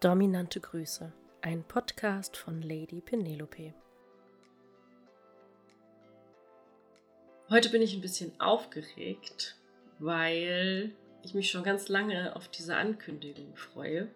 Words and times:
Dominante 0.00 0.60
Grüße, 0.60 1.12
ein 1.42 1.62
Podcast 1.62 2.34
von 2.34 2.62
Lady 2.62 3.02
Penelope. 3.02 3.74
Heute 7.50 7.68
bin 7.68 7.82
ich 7.82 7.92
ein 7.92 8.00
bisschen 8.00 8.32
aufgeregt, 8.40 9.56
weil 9.98 10.94
ich 11.22 11.34
mich 11.34 11.50
schon 11.50 11.64
ganz 11.64 11.90
lange 11.90 12.34
auf 12.34 12.48
diese 12.48 12.78
Ankündigung 12.78 13.54
freue. 13.56 14.08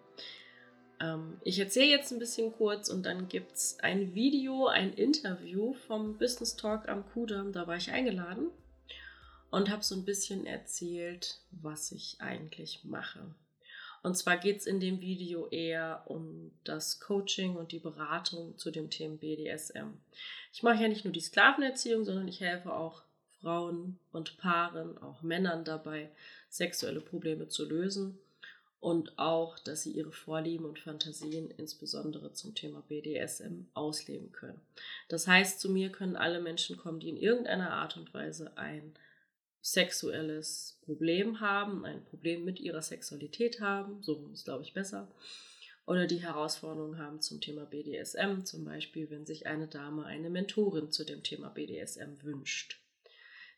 Ähm, 1.00 1.36
ich 1.43 1.59
erzähle 1.59 1.91
jetzt 1.91 2.12
ein 2.12 2.19
bisschen 2.19 2.55
kurz 2.55 2.89
und 2.89 3.05
dann 3.05 3.29
gibt 3.29 3.53
es 3.53 3.79
ein 3.80 4.14
Video, 4.14 4.69
ein 4.69 4.95
Interview 4.95 5.75
vom 5.75 6.16
Business 6.16 6.57
Talk 6.57 6.89
am 6.89 7.05
Kudamm. 7.11 7.53
Da 7.53 7.66
war 7.66 7.77
ich 7.77 7.91
eingeladen 7.91 8.48
und 9.51 9.71
habe 9.71 9.85
so 9.85 9.95
ein 9.95 10.07
bisschen 10.07 10.46
erzählt, 10.46 11.43
was 11.51 11.93
ich 11.93 12.23
eigentlich 12.23 12.85
mache. 12.85 13.35
Und 14.05 14.18
zwar 14.18 14.36
geht 14.36 14.59
es 14.59 14.66
in 14.66 14.80
dem 14.80 15.00
Video 15.00 15.48
eher 15.48 16.02
um 16.05 16.52
das 16.62 17.01
Coaching 17.01 17.56
und 17.56 17.73
die 17.73 17.78
Beratung 17.78 18.59
zu 18.59 18.70
dem 18.70 18.91
Thema 18.91 19.16
BDSM. 19.16 19.95
Ich 20.52 20.62
mache 20.62 20.83
ja 20.83 20.88
nicht 20.88 21.06
nur 21.06 21.12
die 21.12 21.20
Sklavenerziehung, 21.20 22.05
sondern 22.05 22.28
ich 22.28 22.41
helfe 22.41 22.75
auch 22.75 23.02
Frauen 23.41 23.98
und 24.12 24.37
Paaren, 24.37 24.98
auch 24.98 25.23
Männern 25.23 25.64
dabei, 25.64 26.11
sexuelle 26.51 27.01
Probleme 27.01 27.48
zu 27.48 27.66
lösen 27.66 28.19
und 28.78 29.19
auch, 29.19 29.59
dass 29.59 29.84
sie 29.84 29.92
ihre 29.92 30.12
Vorlieben 30.12 30.66
und 30.66 30.78
Fantasien 30.78 31.50
insbesondere 31.56 32.34
zum 32.34 32.55
Thema 32.55 32.83
BDSM 32.86 33.64
ausleben 33.73 34.33
können. 34.33 34.61
Das 35.09 35.27
heißt, 35.27 35.59
zu 35.59 35.70
mir 35.70 35.91
können 35.91 36.16
alle 36.16 36.42
Menschen 36.42 36.77
kommen, 36.77 37.00
die 37.00 37.09
in 37.09 37.16
irgendeiner 37.16 37.70
Art 37.70 37.97
und 37.97 38.12
Weise 38.12 38.55
ein 38.59 38.92
sexuelles 39.64 40.78
Problem 40.82 41.41
haben, 41.41 41.86
ein 41.86 42.05
Problem 42.05 42.45
mit 42.45 42.60
ihrer 42.60 42.82
Sexualität 42.82 43.62
haben, 43.62 44.02
so 44.02 44.28
ist 44.30 44.45
glaube 44.45 44.62
ich 44.62 44.74
besser, 44.74 45.10
oder 45.86 46.06
die 46.06 46.22
Herausforderungen 46.22 46.98
haben 46.98 47.22
zum 47.22 47.41
Thema 47.41 47.64
BDSM, 47.64 48.44
zum 48.44 48.64
Beispiel 48.64 49.08
wenn 49.08 49.24
sich 49.24 49.47
eine 49.47 49.66
Dame 49.66 50.05
eine 50.05 50.28
Mentorin 50.28 50.91
zu 50.91 51.05
dem 51.05 51.22
Thema 51.22 51.48
BDSM 51.48 52.22
wünscht. 52.22 52.78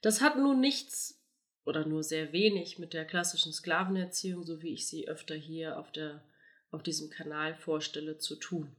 Das 0.01 0.21
hat 0.21 0.37
nun 0.37 0.61
nichts 0.61 1.21
oder 1.65 1.85
nur 1.85 2.05
sehr 2.05 2.33
wenig 2.33 2.79
mit 2.79 2.95
der 2.95 3.05
klassischen 3.05 3.53
Sklavenerziehung, 3.53 4.45
so 4.45 4.63
wie 4.63 4.75
ich 4.75 4.87
sie 4.87 5.09
öfter 5.09 5.35
hier 5.35 5.77
auf, 5.77 5.91
der, 5.91 6.23
auf 6.71 6.85
diesem 6.85 7.11
Kanal 7.11 7.57
vorstelle, 7.57 8.19
zu 8.19 8.37
tun. 8.37 8.77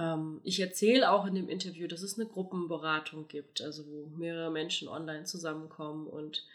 Ähm, 0.00 0.40
ich 0.42 0.58
erzähle 0.60 1.10
auch 1.10 1.26
in 1.26 1.34
dem 1.34 1.48
Interview, 1.48 1.86
dass 1.86 2.02
es 2.02 2.18
eine 2.18 2.28
Gruppenberatung 2.28 3.28
gibt, 3.28 3.60
also 3.60 3.86
wo 3.86 4.06
mehrere 4.16 4.50
Menschen 4.50 4.88
online 4.88 5.24
zusammenkommen 5.24 6.06
und 6.06 6.46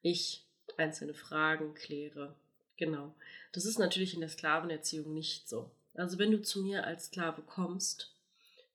ich 0.00 0.46
einzelne 0.78 1.14
Fragen 1.14 1.74
kläre. 1.74 2.34
Genau. 2.76 3.14
Das 3.52 3.66
ist 3.66 3.78
natürlich 3.78 4.14
in 4.14 4.20
der 4.20 4.30
Sklavenerziehung 4.30 5.12
nicht 5.12 5.48
so. 5.48 5.70
Also 5.92 6.18
wenn 6.18 6.30
du 6.30 6.40
zu 6.42 6.62
mir 6.62 6.84
als 6.84 7.06
Sklave 7.06 7.42
kommst, 7.42 8.16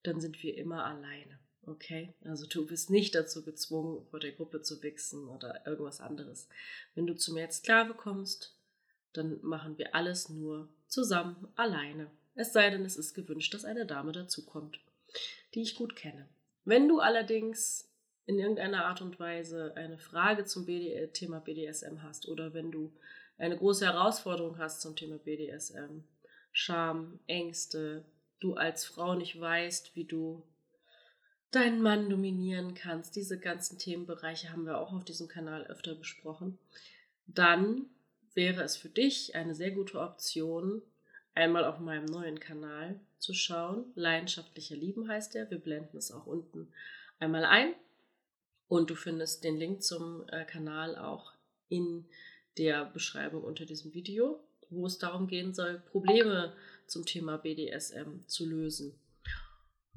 dann 0.03 0.21
sind 0.21 0.41
wir 0.43 0.55
immer 0.55 0.85
alleine. 0.85 1.39
Okay? 1.65 2.13
Also 2.23 2.45
du 2.47 2.65
bist 2.65 2.89
nicht 2.89 3.15
dazu 3.15 3.43
gezwungen, 3.43 4.05
vor 4.05 4.19
der 4.19 4.31
Gruppe 4.31 4.61
zu 4.61 4.81
wichsen 4.83 5.27
oder 5.27 5.65
irgendwas 5.65 5.99
anderes. 5.99 6.47
Wenn 6.95 7.07
du 7.07 7.15
zu 7.15 7.33
mir 7.33 7.45
als 7.45 7.57
Sklave 7.57 7.93
kommst, 7.93 8.55
dann 9.13 9.39
machen 9.41 9.77
wir 9.77 9.95
alles 9.95 10.29
nur 10.29 10.69
zusammen, 10.87 11.47
alleine. 11.55 12.09
Es 12.39 12.53
sei 12.53 12.69
denn, 12.69 12.85
es 12.85 12.95
ist 12.95 13.15
gewünscht, 13.15 13.53
dass 13.53 13.65
eine 13.65 13.85
Dame 13.85 14.13
dazukommt, 14.13 14.79
die 15.53 15.61
ich 15.61 15.75
gut 15.75 15.97
kenne. 15.97 16.25
Wenn 16.63 16.87
du 16.87 17.01
allerdings 17.01 17.91
in 18.27 18.39
irgendeiner 18.39 18.85
Art 18.85 19.01
und 19.01 19.19
Weise 19.19 19.73
eine 19.75 19.97
Frage 19.97 20.45
zum 20.45 20.65
BD 20.65 21.05
Thema 21.07 21.41
BDSM 21.41 22.01
hast 22.01 22.29
oder 22.29 22.53
wenn 22.53 22.71
du 22.71 22.93
eine 23.37 23.57
große 23.57 23.85
Herausforderung 23.85 24.57
hast 24.57 24.79
zum 24.79 24.95
Thema 24.95 25.17
BDSM, 25.17 26.05
Scham, 26.53 27.19
Ängste, 27.27 28.05
du 28.39 28.53
als 28.53 28.85
Frau 28.85 29.15
nicht 29.15 29.37
weißt, 29.37 29.97
wie 29.97 30.05
du 30.05 30.41
deinen 31.51 31.81
Mann 31.81 32.09
dominieren 32.09 32.73
kannst, 32.73 33.17
diese 33.17 33.37
ganzen 33.37 33.77
Themenbereiche 33.79 34.49
haben 34.53 34.65
wir 34.65 34.77
auch 34.77 34.93
auf 34.93 35.03
diesem 35.03 35.27
Kanal 35.27 35.65
öfter 35.65 35.93
besprochen, 35.93 36.57
dann 37.27 37.87
wäre 38.33 38.63
es 38.63 38.77
für 38.77 38.87
dich 38.87 39.35
eine 39.35 39.55
sehr 39.55 39.71
gute 39.71 39.99
Option, 39.99 40.81
einmal 41.35 41.65
auf 41.65 41.79
meinem 41.79 42.05
neuen 42.05 42.39
Kanal 42.39 42.99
zu 43.17 43.33
schauen. 43.33 43.91
Leidenschaftlicher 43.95 44.75
Lieben 44.75 45.07
heißt 45.07 45.33
der. 45.35 45.49
Wir 45.49 45.59
blenden 45.59 45.97
es 45.97 46.11
auch 46.11 46.25
unten 46.25 46.71
einmal 47.19 47.45
ein. 47.45 47.73
Und 48.67 48.89
du 48.89 48.95
findest 48.95 49.43
den 49.43 49.57
Link 49.57 49.83
zum 49.83 50.27
äh, 50.29 50.45
Kanal 50.45 50.95
auch 50.95 51.33
in 51.69 52.05
der 52.57 52.85
Beschreibung 52.85 53.43
unter 53.43 53.65
diesem 53.65 53.93
Video, 53.93 54.43
wo 54.69 54.85
es 54.85 54.99
darum 54.99 55.27
gehen 55.27 55.53
soll, 55.53 55.79
Probleme 55.79 56.53
zum 56.85 57.05
Thema 57.05 57.37
BDSM 57.37 58.27
zu 58.27 58.45
lösen. 58.45 58.99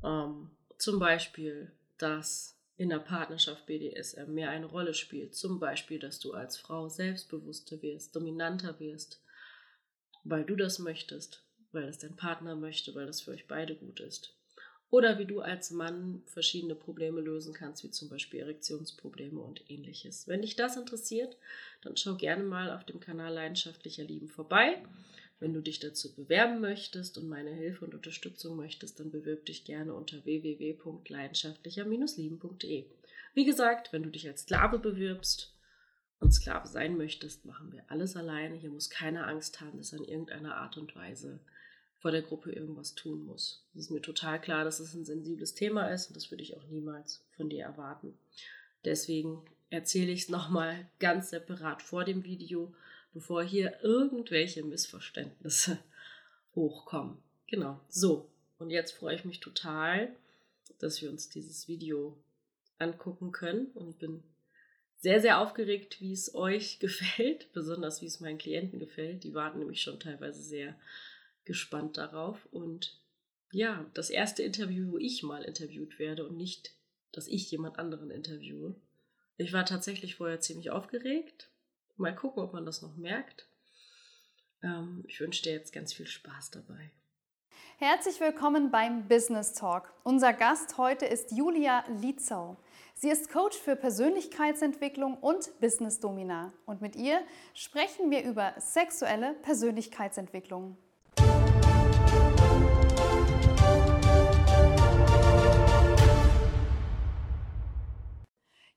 Ähm, 0.02 0.50
zum 0.78 0.98
Beispiel, 0.98 1.72
dass 1.98 2.58
in 2.76 2.88
der 2.88 2.98
Partnerschaft 2.98 3.66
BDSM 3.66 4.32
mehr 4.32 4.50
eine 4.50 4.66
Rolle 4.66 4.94
spielt. 4.94 5.34
Zum 5.34 5.60
Beispiel, 5.60 5.98
dass 5.98 6.18
du 6.18 6.32
als 6.32 6.56
Frau 6.56 6.88
selbstbewusster 6.88 7.80
wirst, 7.82 8.16
dominanter 8.16 8.80
wirst, 8.80 9.21
weil 10.24 10.44
du 10.44 10.56
das 10.56 10.78
möchtest, 10.78 11.42
weil 11.72 11.86
das 11.86 11.98
dein 11.98 12.16
Partner 12.16 12.54
möchte, 12.54 12.94
weil 12.94 13.06
das 13.06 13.22
für 13.22 13.30
euch 13.32 13.46
beide 13.46 13.74
gut 13.74 14.00
ist. 14.00 14.34
Oder 14.90 15.18
wie 15.18 15.24
du 15.24 15.40
als 15.40 15.70
Mann 15.70 16.22
verschiedene 16.26 16.74
Probleme 16.74 17.22
lösen 17.22 17.54
kannst, 17.54 17.82
wie 17.82 17.90
zum 17.90 18.10
Beispiel 18.10 18.40
Erektionsprobleme 18.40 19.40
und 19.40 19.70
ähnliches. 19.70 20.28
Wenn 20.28 20.42
dich 20.42 20.54
das 20.54 20.76
interessiert, 20.76 21.38
dann 21.80 21.96
schau 21.96 22.16
gerne 22.16 22.44
mal 22.44 22.70
auf 22.70 22.84
dem 22.84 23.00
Kanal 23.00 23.32
Leidenschaftlicher 23.32 24.04
Lieben 24.04 24.28
vorbei. 24.28 24.82
Wenn 25.40 25.54
du 25.54 25.62
dich 25.62 25.80
dazu 25.80 26.14
bewerben 26.14 26.60
möchtest 26.60 27.16
und 27.16 27.26
meine 27.26 27.52
Hilfe 27.52 27.86
und 27.86 27.94
Unterstützung 27.94 28.56
möchtest, 28.56 29.00
dann 29.00 29.10
bewirb 29.10 29.46
dich 29.46 29.64
gerne 29.64 29.94
unter 29.94 30.26
www.leidenschaftlicher-lieben.de. 30.26 32.84
Wie 33.34 33.44
gesagt, 33.46 33.94
wenn 33.94 34.02
du 34.02 34.10
dich 34.10 34.28
als 34.28 34.42
Sklave 34.42 34.78
bewirbst, 34.78 35.54
und 36.22 36.32
Sklave 36.32 36.66
sein 36.68 36.96
möchtest, 36.96 37.44
machen 37.44 37.72
wir 37.72 37.84
alles 37.88 38.16
alleine. 38.16 38.56
Hier 38.56 38.70
muss 38.70 38.90
keiner 38.90 39.26
Angst 39.26 39.60
haben, 39.60 39.78
dass 39.78 39.92
er 39.92 39.98
in 39.98 40.04
irgendeiner 40.04 40.56
Art 40.56 40.78
und 40.78 40.94
Weise 40.94 41.40
vor 41.98 42.10
der 42.10 42.22
Gruppe 42.22 42.50
irgendwas 42.52 42.94
tun 42.94 43.24
muss. 43.24 43.64
Es 43.74 43.82
ist 43.82 43.90
mir 43.90 44.02
total 44.02 44.40
klar, 44.40 44.64
dass 44.64 44.80
es 44.80 44.94
ein 44.94 45.04
sensibles 45.04 45.54
Thema 45.54 45.86
ist 45.88 46.08
und 46.08 46.16
das 46.16 46.30
würde 46.30 46.42
ich 46.42 46.56
auch 46.56 46.66
niemals 46.66 47.24
von 47.36 47.48
dir 47.48 47.64
erwarten. 47.64 48.18
Deswegen 48.84 49.42
erzähle 49.70 50.10
ich 50.10 50.22
es 50.22 50.28
nochmal 50.28 50.88
ganz 50.98 51.30
separat 51.30 51.80
vor 51.80 52.04
dem 52.04 52.24
Video, 52.24 52.74
bevor 53.14 53.42
hier 53.42 53.80
irgendwelche 53.82 54.64
Missverständnisse 54.64 55.78
hochkommen. 56.54 57.18
Genau, 57.46 57.80
so. 57.88 58.28
Und 58.58 58.70
jetzt 58.70 58.92
freue 58.92 59.14
ich 59.14 59.24
mich 59.24 59.40
total, 59.40 60.14
dass 60.78 61.00
wir 61.00 61.10
uns 61.10 61.28
dieses 61.28 61.68
Video 61.68 62.16
angucken 62.78 63.30
können 63.30 63.66
und 63.74 63.98
bin 63.98 64.22
sehr, 65.02 65.20
sehr 65.20 65.40
aufgeregt, 65.40 66.00
wie 66.00 66.12
es 66.12 66.34
euch 66.34 66.78
gefällt, 66.78 67.52
besonders 67.52 68.00
wie 68.00 68.06
es 68.06 68.20
meinen 68.20 68.38
Klienten 68.38 68.78
gefällt. 68.78 69.24
Die 69.24 69.34
warten 69.34 69.58
nämlich 69.58 69.82
schon 69.82 70.00
teilweise 70.00 70.40
sehr 70.42 70.74
gespannt 71.44 71.98
darauf. 71.98 72.46
Und 72.52 73.00
ja, 73.50 73.84
das 73.94 74.10
erste 74.10 74.44
Interview, 74.44 74.92
wo 74.92 74.98
ich 74.98 75.22
mal 75.24 75.42
interviewt 75.42 75.98
werde 75.98 76.26
und 76.26 76.36
nicht, 76.36 76.74
dass 77.10 77.26
ich 77.26 77.50
jemand 77.50 77.78
anderen 77.78 78.10
interviewe. 78.10 78.76
Ich 79.36 79.52
war 79.52 79.66
tatsächlich 79.66 80.14
vorher 80.14 80.40
ziemlich 80.40 80.70
aufgeregt. 80.70 81.50
Mal 81.96 82.14
gucken, 82.14 82.42
ob 82.42 82.52
man 82.52 82.64
das 82.64 82.80
noch 82.80 82.96
merkt. 82.96 83.48
Ähm, 84.62 85.04
ich 85.08 85.20
wünsche 85.20 85.42
dir 85.42 85.52
jetzt 85.52 85.72
ganz 85.72 85.92
viel 85.92 86.06
Spaß 86.06 86.52
dabei. 86.52 86.92
Herzlich 87.78 88.20
willkommen 88.20 88.70
beim 88.70 89.08
Business 89.08 89.52
Talk. 89.54 89.92
Unser 90.04 90.32
Gast 90.32 90.78
heute 90.78 91.06
ist 91.06 91.32
Julia 91.32 91.84
Lietzau. 92.00 92.56
Sie 93.04 93.10
ist 93.10 93.32
Coach 93.32 93.58
für 93.58 93.74
Persönlichkeitsentwicklung 93.74 95.16
und 95.16 95.58
Business 95.58 95.98
Domina. 95.98 96.52
Und 96.66 96.80
mit 96.80 96.94
ihr 96.94 97.20
sprechen 97.52 98.12
wir 98.12 98.22
über 98.22 98.54
sexuelle 98.58 99.34
Persönlichkeitsentwicklung. 99.42 100.76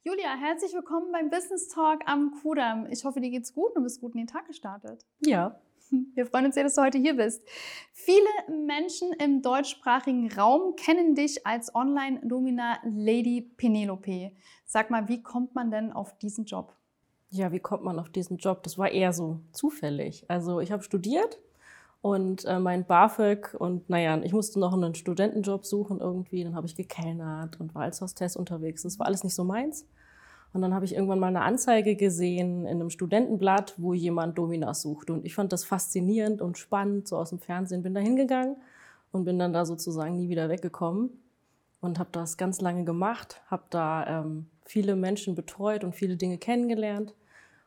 Julia, 0.02 0.36
herzlich 0.40 0.74
willkommen 0.74 1.12
beim 1.12 1.30
Business 1.30 1.68
Talk 1.68 2.00
am 2.08 2.32
Kudamm. 2.42 2.88
Ich 2.90 3.06
hoffe, 3.06 3.22
dir 3.22 3.30
geht's 3.30 3.54
gut 3.54 3.76
und 3.76 3.76
du 3.76 3.84
bist 3.84 4.02
gut 4.02 4.16
in 4.16 4.22
den 4.22 4.28
Tag 4.28 4.48
gestartet. 4.48 5.06
Ja, 5.20 5.62
wir 6.14 6.26
freuen 6.26 6.46
uns 6.46 6.56
sehr, 6.56 6.64
dass 6.64 6.76
du 6.76 6.82
heute 6.82 6.98
hier 6.98 7.16
bist. 7.16 7.42
Viele 7.94 8.28
Menschen 8.66 9.14
im 9.14 9.42
deutschsprachigen 9.42 10.32
Raum 10.32 10.76
kennen 10.76 11.16
dich 11.16 11.46
als 11.46 11.74
Online-Domina 11.74 12.80
Lady 12.84 13.42
Penelope. 13.58 14.32
Sag 14.66 14.90
mal, 14.90 15.08
wie 15.08 15.22
kommt 15.22 15.56
man 15.56 15.72
denn 15.72 15.92
auf 15.92 16.18
diesen 16.18 16.46
Job? 16.46 16.74
Ja, 17.30 17.52
wie 17.52 17.60
kommt 17.60 17.84
man 17.84 18.00
auf 18.00 18.10
diesen 18.10 18.38
Job? 18.38 18.64
Das 18.64 18.78
war 18.78 18.92
eher 18.92 19.14
so 19.14 19.40
zufällig. 19.52 20.26
Also 20.30 20.60
ich 20.60 20.72
habe 20.72 20.84
studiert 20.84 21.40
und 22.02 22.46
äh, 22.46 22.60
mein 22.60 22.86
BAföG 22.86 23.56
und 23.58 23.90
naja, 23.90 24.18
ich 24.24 24.32
musste 24.32 24.60
noch 24.60 24.74
einen 24.74 24.96
Studentenjob 24.96 25.66
suchen 25.66 26.00
irgendwie. 26.00 26.44
Dann 26.44 26.56
habe 26.56 26.68
ich 26.68 26.76
gekellnert 26.76 27.60
und 27.60 27.74
war 27.76 27.84
als 27.84 28.00
Hostess 28.02 28.36
unterwegs. 28.36 28.84
Das 28.84 29.00
war 29.00 29.08
alles 29.08 29.24
nicht 29.24 29.36
so 29.36 29.44
meins. 29.44 29.88
Und 30.56 30.62
dann 30.62 30.74
habe 30.74 30.86
ich 30.86 30.96
irgendwann 30.96 31.20
mal 31.20 31.28
eine 31.28 31.42
Anzeige 31.42 31.98
gesehen 31.98 32.66
in 32.66 32.80
einem 32.80 32.90
Studentenblatt, 32.90 33.74
wo 33.76 33.94
jemand 33.94 34.38
Dominas 34.38 34.84
sucht. 34.84 35.10
Und 35.10 35.26
ich 35.26 35.36
fand 35.36 35.52
das 35.52 35.66
faszinierend 35.66 36.42
und 36.42 36.58
spannend, 36.58 37.10
so 37.10 37.18
aus 37.18 37.32
dem 37.32 37.40
Fernsehen. 37.40 37.84
Bin 37.84 37.94
da 37.94 38.00
hingegangen 38.00 38.56
und 39.12 39.26
bin 39.26 39.38
dann 39.38 39.52
da 39.52 39.66
sozusagen 39.66 40.16
nie 40.16 40.30
wieder 40.30 40.48
weggekommen 40.48 41.10
und 41.82 42.00
habe 42.00 42.08
das 42.14 42.38
ganz 42.38 42.62
lange 42.62 42.86
gemacht, 42.86 43.42
habe 43.48 43.64
da 43.70 44.22
ähm, 44.22 44.46
viele 44.64 44.96
Menschen 44.96 45.36
betreut 45.36 45.84
und 45.84 45.94
viele 45.94 46.16
Dinge 46.16 46.38
kennengelernt 46.38 47.14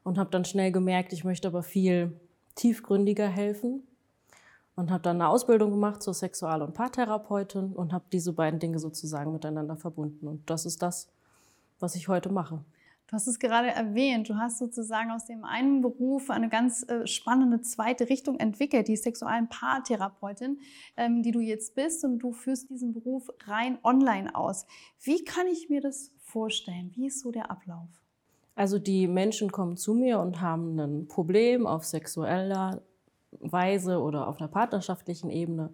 und 0.02 0.16
habe 0.16 0.30
dann 0.30 0.46
schnell 0.46 0.72
gemerkt, 0.72 1.12
ich 1.12 1.24
möchte 1.24 1.48
aber 1.48 1.62
viel 1.62 2.18
tiefgründiger 2.54 3.28
helfen 3.28 3.82
und 4.76 4.90
habe 4.90 5.02
dann 5.02 5.16
eine 5.16 5.28
Ausbildung 5.28 5.72
gemacht 5.72 6.02
zur 6.02 6.14
Sexual- 6.14 6.62
und 6.62 6.72
Paartherapeutin 6.72 7.74
und 7.74 7.92
habe 7.92 8.06
diese 8.10 8.32
beiden 8.32 8.60
Dinge 8.60 8.78
sozusagen 8.78 9.30
miteinander 9.30 9.76
verbunden. 9.76 10.26
Und 10.26 10.48
das 10.48 10.64
ist 10.64 10.80
das, 10.80 11.10
was 11.80 11.94
ich 11.94 12.08
heute 12.08 12.32
mache. 12.32 12.64
Du 13.08 13.14
hast 13.14 13.26
es 13.26 13.38
gerade 13.38 13.68
erwähnt, 13.68 14.28
du 14.28 14.36
hast 14.36 14.58
sozusagen 14.58 15.10
aus 15.10 15.24
dem 15.24 15.42
einen 15.42 15.80
Beruf 15.80 16.28
eine 16.28 16.50
ganz 16.50 16.86
äh, 16.88 17.06
spannende 17.06 17.62
zweite 17.62 18.10
Richtung 18.10 18.38
entwickelt, 18.38 18.86
die 18.86 18.96
sexualen 18.96 19.48
Paartherapeutin, 19.48 20.58
ähm, 20.94 21.22
die 21.22 21.30
du 21.30 21.40
jetzt 21.40 21.74
bist 21.74 22.04
und 22.04 22.18
du 22.18 22.32
führst 22.32 22.68
diesen 22.68 22.92
Beruf 22.92 23.30
rein 23.46 23.78
online 23.82 24.34
aus. 24.34 24.66
Wie 25.00 25.24
kann 25.24 25.46
ich 25.46 25.70
mir 25.70 25.80
das 25.80 26.12
vorstellen? 26.18 26.92
Wie 26.96 27.06
ist 27.06 27.20
so 27.20 27.32
der 27.32 27.50
Ablauf? 27.50 27.88
Also 28.54 28.78
die 28.78 29.06
Menschen 29.06 29.50
kommen 29.50 29.78
zu 29.78 29.94
mir 29.94 30.20
und 30.20 30.42
haben 30.42 30.78
ein 30.78 31.08
Problem 31.08 31.66
auf 31.66 31.86
sexueller 31.86 32.82
Weise 33.40 34.00
oder 34.02 34.28
auf 34.28 34.38
einer 34.38 34.48
partnerschaftlichen 34.48 35.30
Ebene 35.30 35.72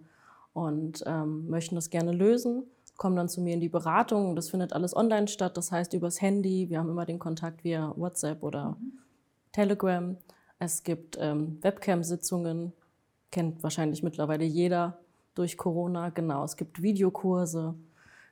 und 0.53 1.03
ähm, 1.05 1.49
möchten 1.49 1.75
das 1.75 1.89
gerne 1.89 2.13
lösen 2.13 2.63
kommen 2.97 3.15
dann 3.15 3.29
zu 3.29 3.41
mir 3.41 3.53
in 3.53 3.59
die 3.59 3.69
Beratung. 3.69 4.35
Das 4.35 4.49
findet 4.49 4.73
alles 4.73 4.95
online 4.95 5.27
statt, 5.27 5.57
das 5.57 5.71
heißt 5.71 5.93
übers 5.93 6.21
Handy. 6.21 6.69
Wir 6.69 6.79
haben 6.79 6.89
immer 6.89 7.05
den 7.05 7.19
Kontakt 7.19 7.63
via 7.63 7.93
WhatsApp 7.95 8.43
oder 8.43 8.77
mhm. 8.79 8.99
Telegram. 9.51 10.17
Es 10.59 10.83
gibt 10.83 11.17
ähm, 11.19 11.57
Webcam-Sitzungen, 11.61 12.73
kennt 13.31 13.61
wahrscheinlich 13.63 14.03
mittlerweile 14.03 14.45
jeder 14.45 14.97
durch 15.35 15.57
Corona. 15.57 16.09
Genau, 16.09 16.43
es 16.43 16.55
gibt 16.55 16.81
Videokurse. 16.81 17.75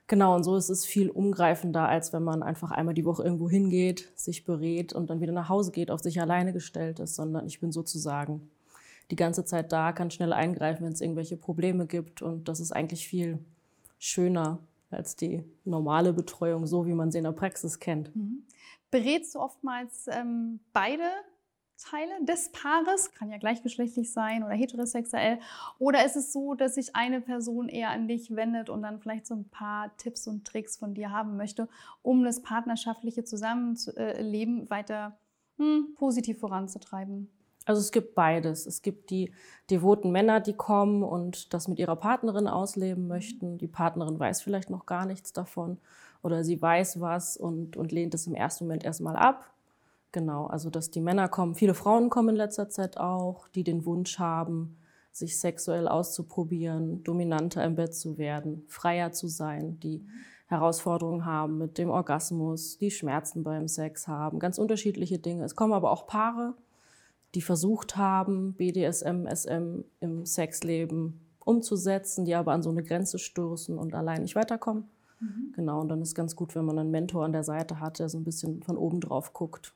Genau, 0.06 0.34
und 0.34 0.44
so 0.44 0.56
ist 0.56 0.68
es 0.68 0.84
viel 0.84 1.08
umgreifender, 1.08 1.88
als 1.88 2.12
wenn 2.12 2.22
man 2.24 2.42
einfach 2.42 2.70
einmal 2.70 2.94
die 2.94 3.06
Woche 3.06 3.22
irgendwo 3.22 3.48
hingeht, 3.48 4.12
sich 4.16 4.44
berät 4.44 4.92
und 4.92 5.08
dann 5.08 5.20
wieder 5.20 5.32
nach 5.32 5.48
Hause 5.48 5.72
geht, 5.72 5.90
auf 5.90 6.00
sich 6.00 6.20
alleine 6.20 6.52
gestellt 6.52 6.98
ist, 6.98 7.14
sondern 7.14 7.46
ich 7.46 7.60
bin 7.60 7.72
sozusagen 7.72 8.50
die 9.10 9.16
ganze 9.16 9.44
Zeit 9.44 9.72
da, 9.72 9.92
kann 9.92 10.10
schnell 10.10 10.32
eingreifen, 10.32 10.84
wenn 10.84 10.92
es 10.92 11.00
irgendwelche 11.00 11.36
Probleme 11.36 11.86
gibt. 11.86 12.20
Und 12.20 12.48
das 12.48 12.60
ist 12.60 12.72
eigentlich 12.72 13.06
viel 13.06 13.38
schöner 13.98 14.58
als 14.90 15.16
die 15.16 15.42
normale 15.64 16.12
Betreuung, 16.12 16.66
so 16.66 16.86
wie 16.86 16.94
man 16.94 17.10
sie 17.10 17.18
in 17.18 17.24
der 17.24 17.32
Praxis 17.32 17.78
kennt. 17.78 18.14
Mhm. 18.14 18.44
Berätst 18.90 19.34
du 19.34 19.40
oftmals 19.40 20.06
ähm, 20.08 20.60
beide 20.72 21.04
Teile 21.76 22.24
des 22.24 22.52
Paares, 22.52 23.12
kann 23.12 23.30
ja 23.30 23.38
gleichgeschlechtlich 23.38 24.12
sein 24.12 24.44
oder 24.44 24.54
heterosexuell, 24.54 25.40
oder 25.78 26.04
ist 26.04 26.16
es 26.16 26.32
so, 26.32 26.54
dass 26.54 26.76
sich 26.76 26.94
eine 26.94 27.20
Person 27.20 27.68
eher 27.68 27.90
an 27.90 28.06
dich 28.06 28.34
wendet 28.36 28.70
und 28.70 28.82
dann 28.82 29.00
vielleicht 29.00 29.26
so 29.26 29.34
ein 29.34 29.48
paar 29.48 29.94
Tipps 29.96 30.28
und 30.28 30.46
Tricks 30.46 30.76
von 30.76 30.94
dir 30.94 31.10
haben 31.10 31.36
möchte, 31.36 31.68
um 32.02 32.22
das 32.22 32.42
partnerschaftliche 32.42 33.24
Zusammenleben 33.24 34.70
weiter 34.70 35.18
hm, 35.56 35.94
positiv 35.96 36.38
voranzutreiben? 36.38 37.30
Also 37.64 37.80
es 37.80 37.92
gibt 37.92 38.14
beides. 38.14 38.66
Es 38.66 38.82
gibt 38.82 39.10
die 39.10 39.32
devoten 39.70 40.10
Männer, 40.12 40.40
die 40.40 40.52
kommen 40.52 41.02
und 41.02 41.54
das 41.54 41.68
mit 41.68 41.78
ihrer 41.78 41.96
Partnerin 41.96 42.46
ausleben 42.46 43.06
möchten. 43.08 43.58
Die 43.58 43.68
Partnerin 43.68 44.18
weiß 44.18 44.42
vielleicht 44.42 44.70
noch 44.70 44.86
gar 44.86 45.06
nichts 45.06 45.32
davon 45.32 45.78
oder 46.22 46.44
sie 46.44 46.60
weiß 46.60 47.00
was 47.00 47.36
und, 47.36 47.76
und 47.76 47.92
lehnt 47.92 48.14
es 48.14 48.26
im 48.26 48.34
ersten 48.34 48.64
Moment 48.64 48.84
erstmal 48.84 49.16
ab. 49.16 49.50
Genau, 50.12 50.46
also 50.46 50.70
dass 50.70 50.90
die 50.90 51.00
Männer 51.00 51.28
kommen. 51.28 51.54
Viele 51.54 51.74
Frauen 51.74 52.08
kommen 52.08 52.30
in 52.30 52.36
letzter 52.36 52.68
Zeit 52.68 52.98
auch, 52.98 53.48
die 53.48 53.64
den 53.64 53.84
Wunsch 53.84 54.18
haben, 54.18 54.76
sich 55.10 55.38
sexuell 55.38 55.88
auszuprobieren, 55.88 57.02
dominanter 57.02 57.64
im 57.64 57.76
Bett 57.76 57.94
zu 57.94 58.18
werden, 58.18 58.64
freier 58.68 59.12
zu 59.12 59.28
sein, 59.28 59.80
die 59.80 60.06
Herausforderungen 60.46 61.24
haben 61.24 61.58
mit 61.58 61.78
dem 61.78 61.90
Orgasmus, 61.90 62.78
die 62.78 62.90
Schmerzen 62.90 63.42
beim 63.42 63.66
Sex 63.66 64.06
haben, 64.06 64.38
ganz 64.38 64.58
unterschiedliche 64.58 65.18
Dinge. 65.18 65.44
Es 65.44 65.56
kommen 65.56 65.72
aber 65.72 65.90
auch 65.90 66.06
Paare, 66.06 66.54
die 67.34 67.42
versucht 67.42 67.96
haben, 67.96 68.54
BDSM, 68.54 69.26
SM 69.26 69.84
im 70.00 70.24
Sexleben 70.24 71.20
umzusetzen, 71.44 72.24
die 72.24 72.34
aber 72.34 72.52
an 72.52 72.62
so 72.62 72.70
eine 72.70 72.82
Grenze 72.82 73.18
stoßen 73.18 73.78
und 73.78 73.94
allein 73.94 74.22
nicht 74.22 74.36
weiterkommen. 74.36 74.84
Mhm. 75.20 75.52
Genau, 75.54 75.80
und 75.80 75.88
dann 75.88 76.00
ist 76.00 76.14
ganz 76.14 76.36
gut, 76.36 76.54
wenn 76.54 76.64
man 76.64 76.78
einen 76.78 76.90
Mentor 76.90 77.24
an 77.24 77.32
der 77.32 77.44
Seite 77.44 77.80
hat, 77.80 77.98
der 77.98 78.08
so 78.08 78.18
ein 78.18 78.24
bisschen 78.24 78.62
von 78.62 78.76
oben 78.76 79.00
drauf 79.00 79.32
guckt 79.32 79.74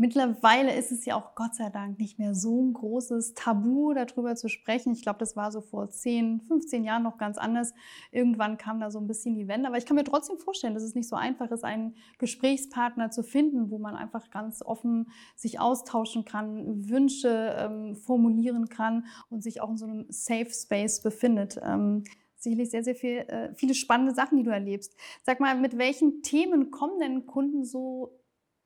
Mittlerweile 0.00 0.76
ist 0.76 0.92
es 0.92 1.04
ja 1.06 1.16
auch 1.16 1.34
Gott 1.34 1.56
sei 1.56 1.70
Dank 1.70 1.98
nicht 1.98 2.20
mehr 2.20 2.32
so 2.32 2.62
ein 2.62 2.72
großes 2.72 3.34
Tabu, 3.34 3.92
darüber 3.94 4.36
zu 4.36 4.48
sprechen. 4.48 4.92
Ich 4.92 5.02
glaube, 5.02 5.18
das 5.18 5.34
war 5.34 5.50
so 5.50 5.60
vor 5.60 5.90
10, 5.90 6.42
15 6.42 6.84
Jahren 6.84 7.02
noch 7.02 7.18
ganz 7.18 7.36
anders. 7.36 7.74
Irgendwann 8.12 8.58
kam 8.58 8.78
da 8.78 8.92
so 8.92 9.00
ein 9.00 9.08
bisschen 9.08 9.34
die 9.34 9.48
Wende. 9.48 9.66
Aber 9.66 9.76
ich 9.76 9.86
kann 9.86 9.96
mir 9.96 10.04
trotzdem 10.04 10.38
vorstellen, 10.38 10.74
dass 10.74 10.84
es 10.84 10.94
nicht 10.94 11.08
so 11.08 11.16
einfach 11.16 11.50
ist, 11.50 11.64
einen 11.64 11.96
Gesprächspartner 12.18 13.10
zu 13.10 13.24
finden, 13.24 13.72
wo 13.72 13.78
man 13.78 13.96
einfach 13.96 14.30
ganz 14.30 14.62
offen 14.62 15.10
sich 15.34 15.58
austauschen 15.58 16.24
kann, 16.24 16.88
Wünsche 16.88 17.56
ähm, 17.58 17.96
formulieren 17.96 18.68
kann 18.68 19.06
und 19.30 19.42
sich 19.42 19.60
auch 19.60 19.70
in 19.70 19.78
so 19.78 19.86
einem 19.86 20.06
Safe 20.10 20.50
Space 20.50 21.02
befindet. 21.02 21.58
Ähm, 21.60 22.04
sicherlich 22.36 22.70
sehr, 22.70 22.84
sehr 22.84 22.94
viel, 22.94 23.18
äh, 23.18 23.52
viele 23.54 23.74
spannende 23.74 24.14
Sachen, 24.14 24.38
die 24.38 24.44
du 24.44 24.50
erlebst. 24.50 24.96
Sag 25.24 25.40
mal, 25.40 25.58
mit 25.58 25.76
welchen 25.76 26.22
Themen 26.22 26.70
kommen 26.70 27.00
denn 27.00 27.26
Kunden 27.26 27.64
so 27.64 28.17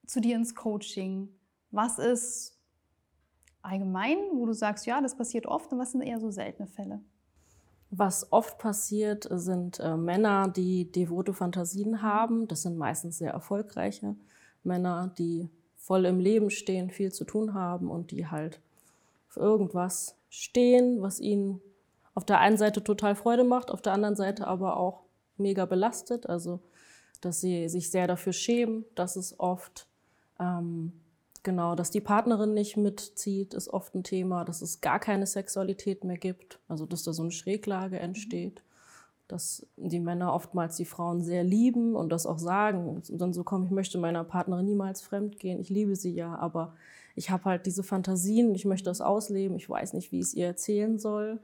zu 0.07 0.21
dir 0.21 0.37
ins 0.37 0.55
Coaching? 0.55 1.29
Was 1.71 1.99
ist 1.99 2.59
allgemein, 3.63 4.19
wo 4.33 4.47
du 4.47 4.53
sagst, 4.53 4.87
ja, 4.87 5.01
das 5.01 5.17
passiert 5.17 5.47
oft 5.47 5.73
und 5.73 5.79
was 5.79 5.93
sind 5.93 6.03
eher 6.03 6.21
so 6.21 6.31
seltene 6.31 6.69
Fälle? 6.69 7.01
Was 7.91 8.33
oft 8.33 8.59
passiert, 8.59 9.29
sind 9.31 9.79
äh, 9.79 9.97
Männer, 9.97 10.49
die 10.49 10.91
devote 10.91 11.35
Fantasien 11.35 12.01
haben. 12.01 12.49
Das 12.49 12.63
sind 12.63 12.79
meistens 12.79 13.19
sehr 13.19 13.33
erfolgreiche 13.33 14.17
Männer, 14.65 15.13
die 15.19 15.51
voll 15.77 16.07
im 16.07 16.19
Leben 16.19 16.51
stehen, 16.51 16.91
viel 16.91 17.13
zu 17.13 17.25
tun 17.25 17.55
haben 17.55 17.91
und 17.91 18.11
die 18.11 18.29
halt 18.29 18.61
für 19.29 19.41
irgendwas 19.41 20.17
stehen, 20.31 21.03
was 21.03 21.21
ihnen 21.21 21.61
auf 22.15 22.25
der 22.25 22.41
einen 22.41 22.57
Seite 22.57 22.83
total 22.83 23.15
Freude 23.15 23.45
macht, 23.45 23.71
auf 23.71 23.83
der 23.83 23.93
anderen 23.93 24.17
Seite 24.17 24.47
aber 24.47 24.77
auch 24.77 25.03
mega 25.37 25.67
belastet. 25.67 26.27
Also, 26.29 26.61
dass 27.21 27.41
sie 27.41 27.69
sich 27.69 27.91
sehr 27.91 28.07
dafür 28.07 28.33
schämen. 28.33 28.85
Das 28.95 29.17
ist 29.17 29.39
oft 29.39 29.87
ähm, 30.43 30.93
genau, 31.43 31.75
dass 31.75 31.91
die 31.91 32.01
Partnerin 32.01 32.55
nicht 32.55 32.77
mitzieht, 32.77 33.55
ist 33.55 33.69
oft 33.69 33.95
ein 33.95 34.05
Thema, 34.05 34.45
dass 34.45 34.63
es 34.63 34.81
gar 34.81 34.99
keine 34.99 35.27
Sexualität 35.27 36.05
mehr 36.05 36.19
gibt, 36.19 36.59
also 36.69 36.87
dass 36.87 37.03
da 37.03 37.13
so 37.13 37.23
eine 37.23 37.31
Schräglage 37.31 37.97
mhm. 37.97 38.03
entsteht, 38.03 38.63
dass 39.29 39.67
die 39.77 40.01
Männer 40.01 40.35
oftmals 40.35 40.77
die 40.77 40.85
Frauen 40.85 41.23
sehr 41.23 41.45
lieben 41.45 41.95
und 41.95 42.11
das 42.11 42.27
auch 42.27 42.39
sagen. 42.39 42.89
Und 42.89 43.21
dann 43.21 43.33
so 43.33 43.45
kommen, 43.45 43.65
ich 43.65 43.71
möchte 43.71 43.99
meiner 43.99 44.25
Partnerin 44.25 44.67
niemals 44.67 45.01
fremd 45.01 45.39
gehen, 45.39 45.61
ich 45.61 45.71
liebe 45.71 45.97
sie 45.97 46.13
ja, 46.13 46.35
aber 46.35 46.75
ich 47.15 47.31
habe 47.31 47.45
halt 47.45 47.67
diese 47.67 47.83
Fantasien, 47.83 48.55
ich 48.55 48.65
möchte 48.65 48.91
das 48.91 49.01
ausleben, 49.01 49.57
ich 49.57 49.69
weiß 49.69 49.93
nicht, 49.93 50.13
wie 50.13 50.19
ich 50.19 50.27
es 50.27 50.35
ihr 50.35 50.47
erzählen 50.47 50.99
soll. 50.99 51.41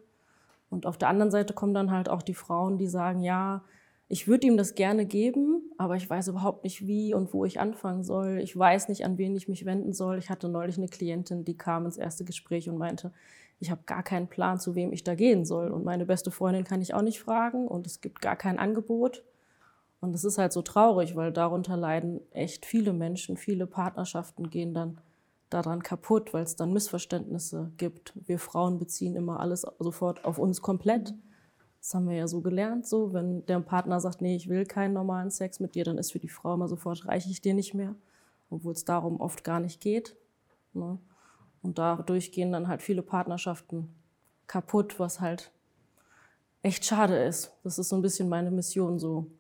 Und 0.71 0.87
auf 0.87 0.99
der 0.99 1.09
anderen 1.09 1.31
Seite 1.31 1.55
kommen 1.55 1.73
dann 1.73 1.91
halt 1.91 2.09
auch 2.09 2.23
die 2.23 2.35
Frauen, 2.35 2.79
die 2.79 2.89
sagen, 2.89 3.21
ja, 3.21 3.63
ich 4.09 4.27
würde 4.27 4.47
ihm 4.47 4.57
das 4.57 4.75
gerne 4.75 5.05
geben, 5.05 5.71
aber 5.77 5.97
ich 5.97 6.09
weiß 6.09 6.29
überhaupt 6.29 6.65
nicht, 6.65 6.87
wie 6.87 7.13
und 7.13 7.35
wo 7.35 7.45
ich 7.45 7.61
anfangen 7.61 8.03
soll. 8.03 8.39
Ich 8.43 8.57
weiß 8.57 8.89
nicht, 8.89 9.05
an 9.05 9.19
wen 9.19 9.37
ich 9.37 9.49
mich 9.49 9.67
wenden 9.67 9.93
soll. 9.93 10.19
Ich 10.19 10.31
hatte 10.31 10.49
neulich 10.49 10.79
eine 10.79 10.89
Klientin, 10.89 11.45
die 11.45 11.57
kam 11.57 11.85
ins 11.85 11.99
erste 11.99 12.25
Gespräch 12.25 12.71
und 12.71 12.79
meinte, 12.79 13.13
ich 13.61 13.71
habe 13.71 13.83
gar 13.85 14.03
keinen 14.03 14.29
Plan, 14.29 14.59
zu 14.59 14.75
wem 14.75 14.93
ich 14.93 15.05
da 15.05 15.15
gehen 15.15 15.45
soll. 15.45 15.71
Und 15.71 15.85
meine 15.85 16.07
beste 16.07 16.31
Freundin 16.31 16.65
kann 16.65 16.81
ich 16.81 16.95
auch 16.95 17.03
nicht 17.03 17.21
fragen 17.21 17.69
und 17.69 17.87
es 17.87 18.01
gibt 18.01 18.23
gar 18.23 18.37
kein 18.37 18.59
Angebot. 18.59 19.25
Und 20.01 20.15
es 20.15 20.25
ist 20.25 20.39
halt 20.39 20.53
so 20.53 20.63
traurig, 20.63 21.15
weil 21.15 21.33
darunter 21.33 21.77
leiden 21.77 22.21
echt 22.31 22.65
viele 22.65 22.95
Menschen, 22.95 23.37
viele 23.37 23.67
Partnerschaften 23.67 24.49
gehen 24.49 24.73
dann 24.73 24.99
daran 25.51 25.83
kaputt, 25.83 26.33
weil 26.33 26.45
es 26.45 26.57
dann 26.57 26.73
Missverständnisse 26.73 27.73
gibt. 27.77 28.15
Wir 28.27 28.39
Frauen 28.39 28.79
beziehen 28.79 29.17
immer 29.17 29.41
alles 29.41 29.67
sofort 29.79 30.25
auf 30.25 30.39
uns 30.39 30.63
komplett. 30.63 31.15
Das 31.89 31.95
haben 31.95 32.07
wir 32.07 32.17
ja 32.17 32.29
so 32.29 32.43
gelernt, 32.43 32.87
so 32.87 33.15
wenn 33.15 33.47
der 33.47 33.61
Partner 33.61 33.99
sagt, 33.99 34.21
nee, 34.21 34.37
ich 34.37 34.51
will 34.51 34.67
keinen 34.67 34.93
normalen 34.93 35.31
Sex 35.31 35.59
mit 35.59 35.75
dir, 35.75 35.85
dann 35.85 35.97
ist 35.97 36.13
für 36.13 36.19
die 36.19 36.29
Frau 36.29 36.53
immer 36.53 36.69
sofort, 36.69 37.07
reiche 37.07 37.31
ich 37.31 37.41
dir 37.41 37.55
nicht 37.55 37.73
mehr, 37.73 37.95
obwohl 38.51 38.75
es 38.75 38.85
darum 38.85 39.23
oft 39.23 39.43
gar 39.43 39.59
nicht 39.59 39.81
geht. 39.81 40.15
Ne? 40.75 40.99
Und 41.63 41.79
dadurch 41.79 42.31
gehen 42.31 42.53
dann 42.53 42.69
halt 42.69 42.83
viele 42.83 43.01
Partnerschaften 43.01 43.89
kaputt, 44.47 45.01
was 45.01 45.23
halt 45.23 45.51
echt 46.61 46.85
schade 46.85 47.17
ist. 47.17 47.55
Das 47.65 47.79
ist 47.79 47.89
so 47.89 47.97
ein 47.97 48.03
bisschen 48.03 48.29
meine 48.29 48.51
Mission, 48.51 48.99
so 48.99 49.31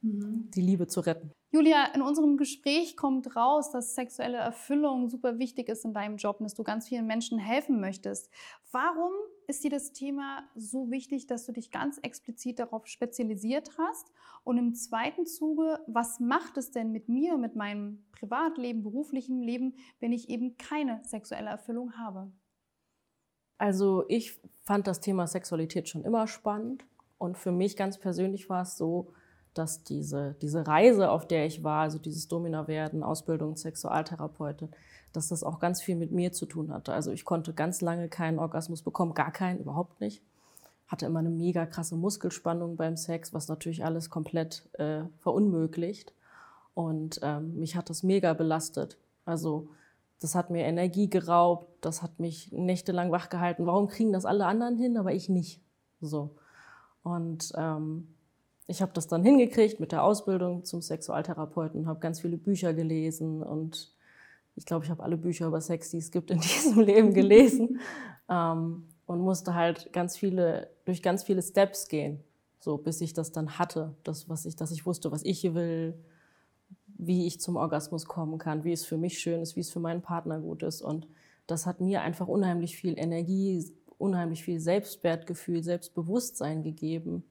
mhm. 0.00 0.50
die 0.50 0.60
Liebe 0.60 0.88
zu 0.88 1.02
retten. 1.02 1.30
Julia, 1.54 1.84
in 1.94 2.00
unserem 2.00 2.38
Gespräch 2.38 2.96
kommt 2.96 3.36
raus, 3.36 3.70
dass 3.70 3.94
sexuelle 3.94 4.38
Erfüllung 4.38 5.10
super 5.10 5.38
wichtig 5.38 5.68
ist 5.68 5.84
in 5.84 5.92
deinem 5.92 6.16
Job 6.16 6.40
und 6.40 6.44
dass 6.44 6.54
du 6.54 6.62
ganz 6.64 6.88
vielen 6.88 7.06
Menschen 7.06 7.38
helfen 7.38 7.78
möchtest. 7.78 8.30
Warum 8.70 9.12
ist 9.46 9.62
dir 9.62 9.68
das 9.68 9.92
Thema 9.92 10.44
so 10.56 10.90
wichtig, 10.90 11.26
dass 11.26 11.44
du 11.44 11.52
dich 11.52 11.70
ganz 11.70 11.98
explizit 11.98 12.58
darauf 12.58 12.86
spezialisiert 12.86 13.76
hast? 13.76 14.10
Und 14.44 14.56
im 14.56 14.74
zweiten 14.74 15.26
Zuge, 15.26 15.78
was 15.86 16.20
macht 16.20 16.56
es 16.56 16.70
denn 16.70 16.90
mit 16.90 17.10
mir, 17.10 17.36
mit 17.36 17.54
meinem 17.54 18.02
Privatleben, 18.12 18.82
beruflichen 18.82 19.42
Leben, 19.42 19.74
wenn 20.00 20.12
ich 20.12 20.30
eben 20.30 20.56
keine 20.56 21.02
sexuelle 21.04 21.50
Erfüllung 21.50 21.98
habe? 21.98 22.32
Also 23.58 24.06
ich 24.08 24.40
fand 24.62 24.86
das 24.86 25.00
Thema 25.00 25.26
Sexualität 25.26 25.86
schon 25.86 26.04
immer 26.04 26.26
spannend 26.28 26.86
und 27.18 27.36
für 27.36 27.52
mich 27.52 27.76
ganz 27.76 27.98
persönlich 27.98 28.48
war 28.48 28.62
es 28.62 28.78
so, 28.78 29.12
dass 29.54 29.84
diese, 29.84 30.34
diese 30.40 30.66
Reise, 30.66 31.10
auf 31.10 31.26
der 31.26 31.46
ich 31.46 31.62
war, 31.62 31.82
also 31.82 31.98
dieses 31.98 32.28
Domina-Werden, 32.28 33.02
Ausbildung 33.02 33.56
Sexualtherapeutin, 33.56 34.70
dass 35.12 35.28
das 35.28 35.44
auch 35.44 35.58
ganz 35.58 35.82
viel 35.82 35.96
mit 35.96 36.10
mir 36.10 36.32
zu 36.32 36.46
tun 36.46 36.72
hatte. 36.72 36.92
Also 36.92 37.12
ich 37.12 37.24
konnte 37.24 37.52
ganz 37.52 37.80
lange 37.80 38.08
keinen 38.08 38.38
Orgasmus 38.38 38.82
bekommen, 38.82 39.14
gar 39.14 39.30
keinen, 39.30 39.60
überhaupt 39.60 40.00
nicht. 40.00 40.22
Hatte 40.88 41.06
immer 41.06 41.20
eine 41.20 41.30
mega 41.30 41.66
krasse 41.66 41.96
Muskelspannung 41.96 42.76
beim 42.76 42.96
Sex, 42.96 43.34
was 43.34 43.48
natürlich 43.48 43.84
alles 43.84 44.10
komplett 44.10 44.68
äh, 44.78 45.02
verunmöglicht. 45.18 46.12
Und 46.74 47.20
ähm, 47.22 47.58
mich 47.58 47.76
hat 47.76 47.90
das 47.90 48.02
mega 48.02 48.32
belastet. 48.32 48.96
Also 49.24 49.68
das 50.20 50.34
hat 50.34 50.50
mir 50.50 50.64
Energie 50.64 51.10
geraubt, 51.10 51.66
das 51.80 52.02
hat 52.02 52.20
mich 52.20 52.52
nächtelang 52.52 53.10
wach 53.10 53.28
gehalten. 53.28 53.66
Warum 53.66 53.88
kriegen 53.88 54.12
das 54.12 54.24
alle 54.24 54.46
anderen 54.46 54.76
hin, 54.76 54.96
aber 54.96 55.12
ich 55.12 55.28
nicht? 55.28 55.60
So. 56.00 56.36
Und 57.02 57.52
ähm, 57.56 58.14
ich 58.72 58.80
habe 58.80 58.92
das 58.94 59.06
dann 59.06 59.22
hingekriegt 59.22 59.80
mit 59.80 59.92
der 59.92 60.02
Ausbildung 60.02 60.64
zum 60.64 60.80
Sexualtherapeuten, 60.80 61.86
habe 61.86 62.00
ganz 62.00 62.20
viele 62.20 62.38
Bücher 62.38 62.72
gelesen 62.72 63.42
und 63.42 63.94
ich 64.56 64.64
glaube, 64.64 64.86
ich 64.86 64.90
habe 64.90 65.02
alle 65.02 65.18
Bücher 65.18 65.46
über 65.46 65.60
Sex, 65.60 65.90
die 65.90 65.98
es 65.98 66.10
gibt, 66.10 66.30
in 66.30 66.40
diesem 66.40 66.80
Leben 66.80 67.12
gelesen 67.12 67.80
ähm, 68.30 68.88
und 69.04 69.20
musste 69.20 69.54
halt 69.54 69.92
ganz 69.92 70.16
viele, 70.16 70.70
durch 70.86 71.02
ganz 71.02 71.22
viele 71.22 71.42
Steps 71.42 71.86
gehen, 71.86 72.24
so 72.60 72.78
bis 72.78 73.02
ich 73.02 73.12
das 73.12 73.30
dann 73.30 73.58
hatte, 73.58 73.94
das, 74.04 74.30
was 74.30 74.46
ich, 74.46 74.56
dass 74.56 74.70
ich 74.70 74.86
wusste, 74.86 75.12
was 75.12 75.22
ich 75.22 75.42
will, 75.52 75.94
wie 76.86 77.26
ich 77.26 77.38
zum 77.38 77.56
Orgasmus 77.56 78.06
kommen 78.06 78.38
kann, 78.38 78.64
wie 78.64 78.72
es 78.72 78.86
für 78.86 78.96
mich 78.96 79.18
schön 79.18 79.42
ist, 79.42 79.54
wie 79.54 79.60
es 79.60 79.70
für 79.70 79.80
meinen 79.80 80.00
Partner 80.00 80.40
gut 80.40 80.62
ist. 80.62 80.80
Und 80.80 81.06
das 81.46 81.66
hat 81.66 81.82
mir 81.82 82.00
einfach 82.00 82.26
unheimlich 82.26 82.76
viel 82.76 82.98
Energie, 82.98 83.70
unheimlich 83.98 84.42
viel 84.42 84.60
Selbstwertgefühl, 84.60 85.62
Selbstbewusstsein 85.62 86.62
gegeben. 86.62 87.24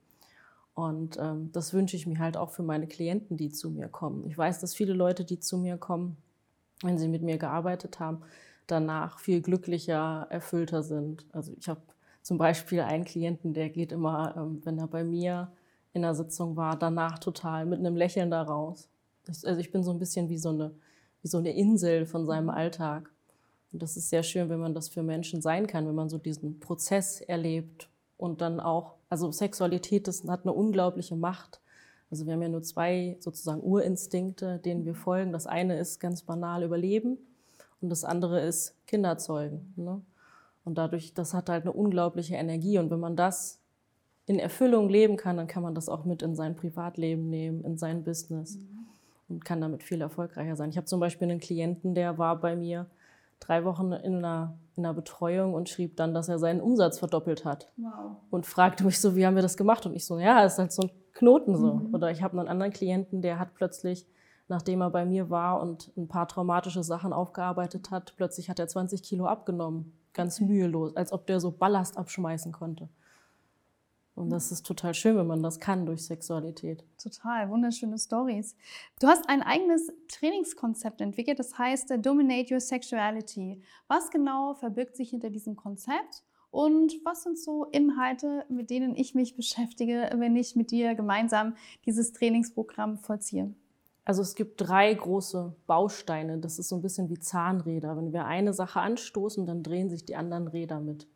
Und 0.74 1.18
ähm, 1.20 1.50
das 1.52 1.74
wünsche 1.74 1.96
ich 1.96 2.06
mir 2.06 2.18
halt 2.18 2.36
auch 2.36 2.50
für 2.50 2.62
meine 2.62 2.86
Klienten, 2.86 3.36
die 3.36 3.50
zu 3.50 3.70
mir 3.70 3.88
kommen. 3.88 4.24
Ich 4.26 4.36
weiß, 4.36 4.60
dass 4.60 4.74
viele 4.74 4.94
Leute, 4.94 5.24
die 5.24 5.38
zu 5.38 5.58
mir 5.58 5.76
kommen, 5.76 6.16
wenn 6.82 6.98
sie 6.98 7.08
mit 7.08 7.22
mir 7.22 7.38
gearbeitet 7.38 8.00
haben, 8.00 8.22
danach 8.66 9.18
viel 9.18 9.42
glücklicher, 9.42 10.26
erfüllter 10.30 10.82
sind. 10.82 11.26
Also 11.32 11.52
ich 11.58 11.68
habe 11.68 11.82
zum 12.22 12.38
Beispiel 12.38 12.80
einen 12.80 13.04
Klienten, 13.04 13.52
der 13.52 13.68
geht 13.68 13.92
immer, 13.92 14.34
ähm, 14.36 14.60
wenn 14.64 14.78
er 14.78 14.86
bei 14.86 15.04
mir 15.04 15.52
in 15.92 16.02
der 16.02 16.14
Sitzung 16.14 16.56
war, 16.56 16.78
danach 16.78 17.18
total 17.18 17.66
mit 17.66 17.80
einem 17.80 17.96
Lächeln 17.96 18.30
da 18.30 18.42
raus. 18.42 18.88
Also 19.26 19.58
ich 19.58 19.70
bin 19.70 19.82
so 19.84 19.90
ein 19.90 19.98
bisschen 19.98 20.28
wie 20.28 20.38
so 20.38 20.48
eine, 20.48 20.74
wie 21.20 21.28
so 21.28 21.38
eine 21.38 21.52
Insel 21.54 22.06
von 22.06 22.24
seinem 22.24 22.48
Alltag. 22.48 23.10
Und 23.72 23.82
das 23.82 23.96
ist 23.96 24.08
sehr 24.08 24.22
schön, 24.22 24.48
wenn 24.48 24.60
man 24.60 24.74
das 24.74 24.88
für 24.88 25.02
Menschen 25.02 25.42
sein 25.42 25.66
kann, 25.66 25.86
wenn 25.86 25.94
man 25.94 26.08
so 26.08 26.18
diesen 26.18 26.60
Prozess 26.60 27.20
erlebt 27.20 27.88
und 28.16 28.40
dann 28.40 28.60
auch, 28.60 28.94
also 29.12 29.30
Sexualität, 29.30 30.08
das 30.08 30.26
hat 30.26 30.44
eine 30.44 30.54
unglaubliche 30.54 31.16
Macht. 31.16 31.60
Also 32.10 32.24
wir 32.24 32.32
haben 32.32 32.40
ja 32.40 32.48
nur 32.48 32.62
zwei 32.62 33.18
sozusagen 33.20 33.60
Urinstinkte, 33.60 34.58
denen 34.58 34.86
wir 34.86 34.94
folgen. 34.94 35.32
Das 35.32 35.46
eine 35.46 35.78
ist 35.78 36.00
ganz 36.00 36.22
banal 36.22 36.62
Überleben 36.62 37.18
und 37.82 37.90
das 37.90 38.04
andere 38.04 38.40
ist 38.40 38.74
Kinderzeugen. 38.86 39.74
Ne? 39.76 40.00
Und 40.64 40.78
dadurch, 40.78 41.12
das 41.12 41.34
hat 41.34 41.50
halt 41.50 41.64
eine 41.64 41.74
unglaubliche 41.74 42.36
Energie. 42.36 42.78
Und 42.78 42.90
wenn 42.90 43.00
man 43.00 43.14
das 43.14 43.60
in 44.24 44.38
Erfüllung 44.38 44.88
leben 44.88 45.18
kann, 45.18 45.36
dann 45.36 45.46
kann 45.46 45.62
man 45.62 45.74
das 45.74 45.90
auch 45.90 46.06
mit 46.06 46.22
in 46.22 46.34
sein 46.34 46.56
Privatleben 46.56 47.28
nehmen, 47.28 47.64
in 47.64 47.76
sein 47.76 48.04
Business 48.04 48.56
mhm. 48.56 48.86
und 49.28 49.44
kann 49.44 49.60
damit 49.60 49.82
viel 49.82 50.00
erfolgreicher 50.00 50.56
sein. 50.56 50.70
Ich 50.70 50.78
habe 50.78 50.86
zum 50.86 51.00
Beispiel 51.00 51.28
einen 51.28 51.40
Klienten, 51.40 51.94
der 51.94 52.16
war 52.16 52.40
bei 52.40 52.56
mir 52.56 52.86
drei 53.46 53.64
Wochen 53.64 53.92
in 53.92 54.16
einer, 54.16 54.58
in 54.76 54.84
einer 54.84 54.94
Betreuung 54.94 55.54
und 55.54 55.68
schrieb 55.68 55.96
dann, 55.96 56.14
dass 56.14 56.28
er 56.28 56.38
seinen 56.38 56.60
Umsatz 56.60 56.98
verdoppelt 56.98 57.44
hat. 57.44 57.72
Wow. 57.76 58.16
Und 58.30 58.46
fragte 58.46 58.84
mich 58.84 59.00
so, 59.00 59.16
wie 59.16 59.26
haben 59.26 59.34
wir 59.34 59.42
das 59.42 59.56
gemacht? 59.56 59.84
Und 59.86 59.94
ich 59.94 60.06
so, 60.06 60.18
ja, 60.18 60.44
ist 60.44 60.58
halt 60.58 60.72
so 60.72 60.82
ein 60.82 60.90
Knoten 61.12 61.56
so. 61.56 61.74
Mhm. 61.74 61.94
Oder 61.94 62.10
ich 62.10 62.22
habe 62.22 62.38
einen 62.38 62.48
anderen 62.48 62.72
Klienten, 62.72 63.22
der 63.22 63.38
hat 63.38 63.54
plötzlich, 63.54 64.06
nachdem 64.48 64.80
er 64.80 64.90
bei 64.90 65.04
mir 65.04 65.30
war 65.30 65.60
und 65.60 65.92
ein 65.96 66.08
paar 66.08 66.28
traumatische 66.28 66.82
Sachen 66.82 67.12
aufgearbeitet 67.12 67.90
hat, 67.90 68.14
plötzlich 68.16 68.48
hat 68.48 68.58
er 68.58 68.68
20 68.68 69.02
Kilo 69.02 69.26
abgenommen. 69.26 69.92
Ganz 70.14 70.40
mühelos, 70.40 70.94
als 70.96 71.12
ob 71.12 71.26
der 71.26 71.40
so 71.40 71.50
Ballast 71.50 71.96
abschmeißen 71.96 72.52
konnte. 72.52 72.88
Und 74.14 74.30
das 74.30 74.52
ist 74.52 74.66
total 74.66 74.92
schön, 74.92 75.16
wenn 75.16 75.26
man 75.26 75.42
das 75.42 75.58
kann 75.58 75.86
durch 75.86 76.04
Sexualität. 76.04 76.84
Total, 77.02 77.48
wunderschöne 77.48 77.98
Stories. 77.98 78.54
Du 79.00 79.06
hast 79.06 79.26
ein 79.28 79.42
eigenes 79.42 79.90
Trainingskonzept 80.08 81.00
entwickelt, 81.00 81.38
das 81.38 81.56
heißt 81.56 81.90
äh, 81.92 81.98
Dominate 81.98 82.52
Your 82.52 82.60
Sexuality. 82.60 83.62
Was 83.88 84.10
genau 84.10 84.54
verbirgt 84.54 84.96
sich 84.96 85.10
hinter 85.10 85.30
diesem 85.30 85.56
Konzept 85.56 86.24
und 86.50 86.92
was 87.04 87.22
sind 87.22 87.38
so 87.38 87.64
Inhalte, 87.64 88.44
mit 88.50 88.68
denen 88.68 88.94
ich 88.94 89.14
mich 89.14 89.34
beschäftige, 89.34 90.10
wenn 90.16 90.36
ich 90.36 90.56
mit 90.56 90.70
dir 90.70 90.94
gemeinsam 90.94 91.54
dieses 91.86 92.12
Trainingsprogramm 92.12 92.98
vollziehe? 92.98 93.54
Also 94.04 94.20
es 94.20 94.34
gibt 94.34 94.60
drei 94.60 94.92
große 94.92 95.54
Bausteine. 95.66 96.38
Das 96.38 96.58
ist 96.58 96.68
so 96.68 96.76
ein 96.76 96.82
bisschen 96.82 97.08
wie 97.08 97.18
Zahnräder. 97.18 97.96
Wenn 97.96 98.12
wir 98.12 98.26
eine 98.26 98.52
Sache 98.52 98.80
anstoßen, 98.80 99.46
dann 99.46 99.62
drehen 99.62 99.88
sich 99.88 100.04
die 100.04 100.16
anderen 100.16 100.48
Räder 100.48 100.80
mit. 100.80 101.06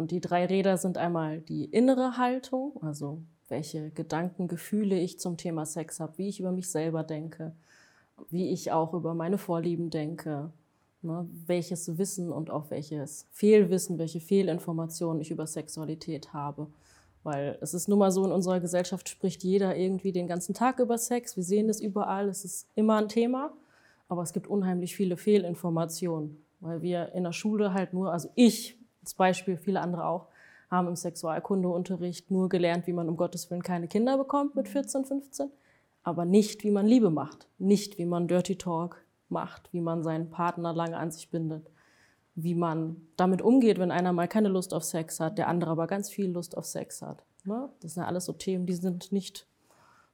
Und 0.00 0.12
die 0.12 0.22
drei 0.22 0.46
Räder 0.46 0.78
sind 0.78 0.96
einmal 0.96 1.42
die 1.42 1.66
innere 1.66 2.16
Haltung, 2.16 2.72
also 2.80 3.20
welche 3.48 3.90
Gedanken, 3.90 4.48
Gefühle 4.48 4.98
ich 4.98 5.20
zum 5.20 5.36
Thema 5.36 5.66
Sex 5.66 6.00
habe, 6.00 6.16
wie 6.16 6.28
ich 6.28 6.40
über 6.40 6.52
mich 6.52 6.70
selber 6.70 7.02
denke, 7.02 7.52
wie 8.30 8.48
ich 8.48 8.72
auch 8.72 8.94
über 8.94 9.12
meine 9.12 9.36
Vorlieben 9.36 9.90
denke, 9.90 10.54
ne, 11.02 11.28
welches 11.44 11.98
Wissen 11.98 12.32
und 12.32 12.48
auch 12.48 12.70
welches 12.70 13.26
Fehlwissen, 13.30 13.98
welche 13.98 14.20
Fehlinformationen 14.20 15.20
ich 15.20 15.30
über 15.30 15.46
Sexualität 15.46 16.32
habe. 16.32 16.68
Weil 17.22 17.58
es 17.60 17.74
ist 17.74 17.86
nun 17.86 17.98
mal 17.98 18.10
so, 18.10 18.24
in 18.24 18.32
unserer 18.32 18.58
Gesellschaft 18.58 19.06
spricht 19.06 19.44
jeder 19.44 19.76
irgendwie 19.76 20.12
den 20.12 20.26
ganzen 20.26 20.54
Tag 20.54 20.78
über 20.78 20.96
Sex. 20.96 21.36
Wir 21.36 21.44
sehen 21.44 21.68
es 21.68 21.78
überall, 21.78 22.30
es 22.30 22.46
ist 22.46 22.66
immer 22.74 22.96
ein 22.96 23.08
Thema. 23.08 23.52
Aber 24.08 24.22
es 24.22 24.32
gibt 24.32 24.46
unheimlich 24.46 24.96
viele 24.96 25.18
Fehlinformationen, 25.18 26.42
weil 26.60 26.80
wir 26.80 27.12
in 27.12 27.24
der 27.24 27.34
Schule 27.34 27.74
halt 27.74 27.92
nur, 27.92 28.10
also 28.10 28.30
ich 28.34 28.79
als 29.00 29.14
Beispiel, 29.14 29.56
viele 29.56 29.80
andere 29.80 30.04
auch, 30.06 30.28
haben 30.70 30.88
im 30.88 30.96
Sexualkundeunterricht 30.96 32.30
nur 32.30 32.48
gelernt, 32.48 32.86
wie 32.86 32.92
man 32.92 33.08
um 33.08 33.16
Gottes 33.16 33.50
Willen 33.50 33.62
keine 33.62 33.88
Kinder 33.88 34.16
bekommt 34.16 34.54
mit 34.54 34.68
14, 34.68 35.04
15, 35.04 35.50
aber 36.02 36.24
nicht, 36.24 36.62
wie 36.64 36.70
man 36.70 36.86
Liebe 36.86 37.10
macht, 37.10 37.48
nicht, 37.58 37.98
wie 37.98 38.06
man 38.06 38.28
Dirty 38.28 38.56
Talk 38.56 39.04
macht, 39.28 39.72
wie 39.72 39.80
man 39.80 40.02
seinen 40.02 40.30
Partner 40.30 40.72
lange 40.72 40.96
an 40.96 41.10
sich 41.10 41.30
bindet, 41.30 41.70
wie 42.34 42.54
man 42.54 42.96
damit 43.16 43.42
umgeht, 43.42 43.78
wenn 43.78 43.90
einer 43.90 44.12
mal 44.12 44.28
keine 44.28 44.48
Lust 44.48 44.72
auf 44.72 44.84
Sex 44.84 45.20
hat, 45.20 45.38
der 45.38 45.48
andere 45.48 45.72
aber 45.72 45.86
ganz 45.86 46.08
viel 46.08 46.30
Lust 46.30 46.56
auf 46.56 46.64
Sex 46.64 47.02
hat. 47.02 47.24
Ne? 47.44 47.68
Das 47.80 47.94
sind 47.94 48.02
ja 48.02 48.08
alles 48.08 48.26
so 48.26 48.32
Themen, 48.32 48.66
die 48.66 48.74
sind 48.74 49.12
nicht 49.12 49.46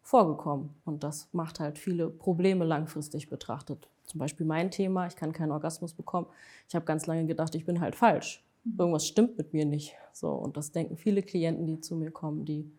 vorgekommen. 0.01 0.71
Und 0.85 1.03
das 1.03 1.29
macht 1.33 1.61
halt 1.61 1.79
viele 1.79 2.09
Probleme 2.09 2.65
langfristig 2.65 3.29
betrachtet. 3.29 3.89
Zum 4.05 4.21
Beispiel 4.21 4.47
mein 4.47 4.71
Thema, 4.71 5.07
ich 5.07 5.17
kann 5.17 5.33
keinen 5.33 5.51
Orgasmus 5.51 5.95
bekommen. 5.95 6.29
Ich 6.69 6.75
habe 6.75 6.85
ganz 6.85 7.07
lange 7.07 7.27
gedacht, 7.27 7.55
ich 7.55 7.65
bin 7.65 7.81
halt 7.81 7.97
falsch 7.97 8.46
irgendwas 8.79 9.07
stimmt 9.07 9.39
mit 9.39 9.53
mir 9.53 9.65
nicht. 9.65 9.95
So, 10.13 10.31
und 10.31 10.57
das 10.57 10.73
denken 10.73 10.97
viele 10.97 11.23
Klienten, 11.23 11.67
die 11.67 11.81
zu 11.81 11.97
mir 11.97 12.11
kommen, 12.11 12.45
die 12.45 12.71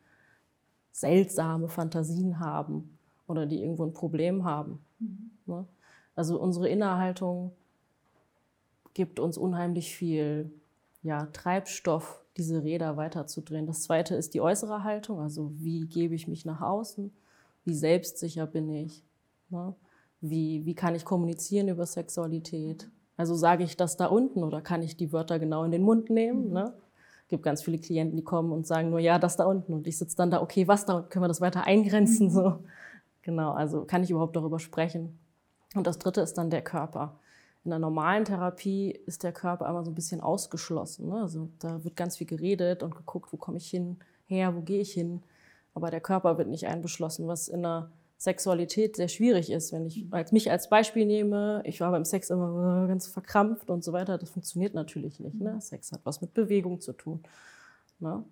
seltsame 0.91 1.69
Fantasien 1.69 2.39
haben 2.39 2.97
oder 3.27 3.45
die 3.45 3.61
irgendwo 3.61 3.85
ein 3.85 3.93
Problem 3.93 4.43
haben. 4.43 4.79
Mhm. 4.99 5.31
Ne? 5.45 5.65
Also 6.15 6.39
unsere 6.39 6.67
Innerhaltung 6.67 7.51
gibt 8.93 9.19
uns 9.19 9.37
unheimlich 9.37 9.95
viel 9.95 10.51
ja, 11.03 11.27
Treibstoff, 11.27 12.23
diese 12.35 12.63
Räder 12.63 12.97
weiterzudrehen. 12.97 13.67
Das 13.67 13.83
zweite 13.83 14.15
ist 14.15 14.33
die 14.33 14.41
äußere 14.41 14.83
Haltung, 14.83 15.19
also 15.19 15.51
wie 15.53 15.85
gebe 15.85 16.15
ich 16.15 16.27
mich 16.27 16.45
nach 16.45 16.61
außen, 16.61 17.11
wie 17.65 17.73
selbstsicher 17.73 18.47
bin 18.47 18.69
ich, 18.69 19.03
ne? 19.49 19.75
wie, 20.21 20.65
wie 20.65 20.73
kann 20.73 20.95
ich 20.95 21.05
kommunizieren 21.05 21.67
über 21.67 21.85
Sexualität, 21.85 22.89
also 23.17 23.33
sage 23.33 23.63
ich 23.63 23.75
das 23.75 23.97
da 23.97 24.05
unten 24.05 24.43
oder 24.43 24.61
kann 24.61 24.83
ich 24.83 24.95
die 24.95 25.11
Wörter 25.11 25.39
genau 25.39 25.63
in 25.63 25.71
den 25.71 25.81
Mund 25.81 26.09
nehmen? 26.09 26.47
Mhm. 26.47 26.53
Ne? 26.53 26.73
Es 27.23 27.29
gibt 27.29 27.43
ganz 27.43 27.63
viele 27.63 27.79
Klienten, 27.79 28.15
die 28.15 28.23
kommen 28.23 28.51
und 28.53 28.65
sagen 28.65 28.89
nur, 28.89 28.99
ja, 28.99 29.19
das 29.19 29.35
da 29.35 29.45
unten. 29.45 29.73
Und 29.73 29.87
ich 29.87 29.97
sitze 29.97 30.15
dann 30.15 30.31
da, 30.31 30.41
okay, 30.41 30.67
was 30.67 30.85
da? 30.85 31.01
Können 31.01 31.23
wir 31.23 31.27
das 31.27 31.41
weiter 31.41 31.65
eingrenzen? 31.65 32.27
Mhm. 32.27 32.31
So. 32.31 32.59
Genau, 33.23 33.51
also 33.51 33.83
kann 33.83 34.03
ich 34.03 34.11
überhaupt 34.11 34.35
darüber 34.37 34.59
sprechen? 34.59 35.19
Und 35.75 35.85
das 35.85 35.99
dritte 35.99 36.21
ist 36.21 36.37
dann 36.37 36.49
der 36.49 36.61
Körper. 36.61 37.19
In 37.65 37.71
der 37.71 37.79
normalen 37.79 38.23
Therapie 38.23 38.91
ist 38.91 39.23
der 39.23 39.33
Körper 39.33 39.67
immer 39.67 39.83
so 39.83 39.91
ein 39.91 39.95
bisschen 39.95 40.21
ausgeschlossen. 40.21 41.09
Ne? 41.09 41.19
Also 41.19 41.49
da 41.59 41.83
wird 41.83 41.97
ganz 41.97 42.15
viel 42.15 42.27
geredet 42.27 42.81
und 42.83 42.95
geguckt, 42.95 43.33
wo 43.33 43.37
komme 43.37 43.57
ich 43.57 43.69
hin, 43.69 43.97
her, 44.27 44.55
wo 44.55 44.61
gehe 44.61 44.79
ich 44.79 44.93
hin. 44.93 45.21
Aber 45.73 45.91
der 45.91 45.99
Körper 45.99 46.37
wird 46.37 46.47
nicht 46.47 46.67
einbeschlossen, 46.67 47.27
was 47.27 47.49
in 47.49 47.63
der 47.63 47.91
Sexualität 48.17 48.95
sehr 48.95 49.07
schwierig 49.07 49.51
ist. 49.51 49.71
Wenn 49.71 49.85
ich 49.85 50.05
als 50.11 50.31
mich 50.31 50.49
als 50.49 50.69
Beispiel 50.69 51.05
nehme, 51.05 51.61
ich 51.65 51.79
war 51.81 51.91
beim 51.91 52.05
Sex 52.05 52.29
immer 52.29 52.83
äh, 52.83 52.87
ganz 52.87 53.07
verkrampft 53.07 53.69
und 53.69 53.83
so 53.83 53.93
weiter, 53.93 54.17
das 54.17 54.31
funktioniert 54.31 54.73
natürlich 54.73 55.19
nicht. 55.19 55.39
Ne? 55.39 55.61
Sex 55.61 55.91
hat 55.91 56.01
was 56.03 56.21
mit 56.21 56.33
Bewegung 56.33 56.81
zu 56.81 56.93
tun. 56.93 57.21
Ne? 57.99 58.23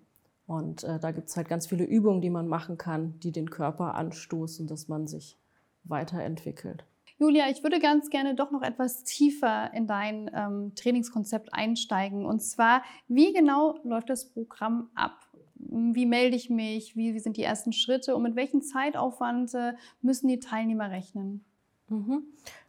Und 0.46 0.84
äh, 0.84 0.98
da 0.98 1.12
gibt 1.12 1.28
es 1.28 1.36
halt 1.36 1.48
ganz 1.48 1.66
viele 1.66 1.84
Übungen, 1.84 2.20
die 2.20 2.30
man 2.30 2.48
machen 2.48 2.78
kann, 2.78 3.18
die 3.20 3.32
den 3.32 3.50
Körper 3.50 3.94
anstoßen, 3.94 4.66
dass 4.66 4.88
man 4.88 5.06
sich 5.06 5.38
weiterentwickelt. 5.84 6.84
Julia, 7.18 7.48
ich 7.48 7.62
würde 7.62 7.78
ganz 7.78 8.10
gerne 8.10 8.34
doch 8.34 8.50
noch 8.50 8.62
etwas 8.62 9.02
tiefer 9.02 9.72
in 9.72 9.86
dein 9.86 10.30
ähm, 10.34 10.72
Trainingskonzept 10.74 11.54
einsteigen. 11.54 12.26
Und 12.26 12.40
zwar, 12.40 12.82
wie 13.08 13.32
genau 13.32 13.78
läuft 13.84 14.10
das 14.10 14.28
Programm 14.28 14.90
ab? 14.94 15.25
Wie 15.68 16.06
melde 16.06 16.36
ich 16.36 16.50
mich? 16.50 16.96
Wie, 16.96 17.14
wie 17.14 17.18
sind 17.18 17.36
die 17.36 17.42
ersten 17.42 17.72
Schritte? 17.72 18.14
Und 18.16 18.22
mit 18.22 18.36
welchem 18.36 18.62
Zeitaufwand 18.62 19.54
äh, 19.54 19.74
müssen 20.02 20.28
die 20.28 20.40
Teilnehmer 20.40 20.90
rechnen? 20.90 21.44
Mhm. 21.88 22.24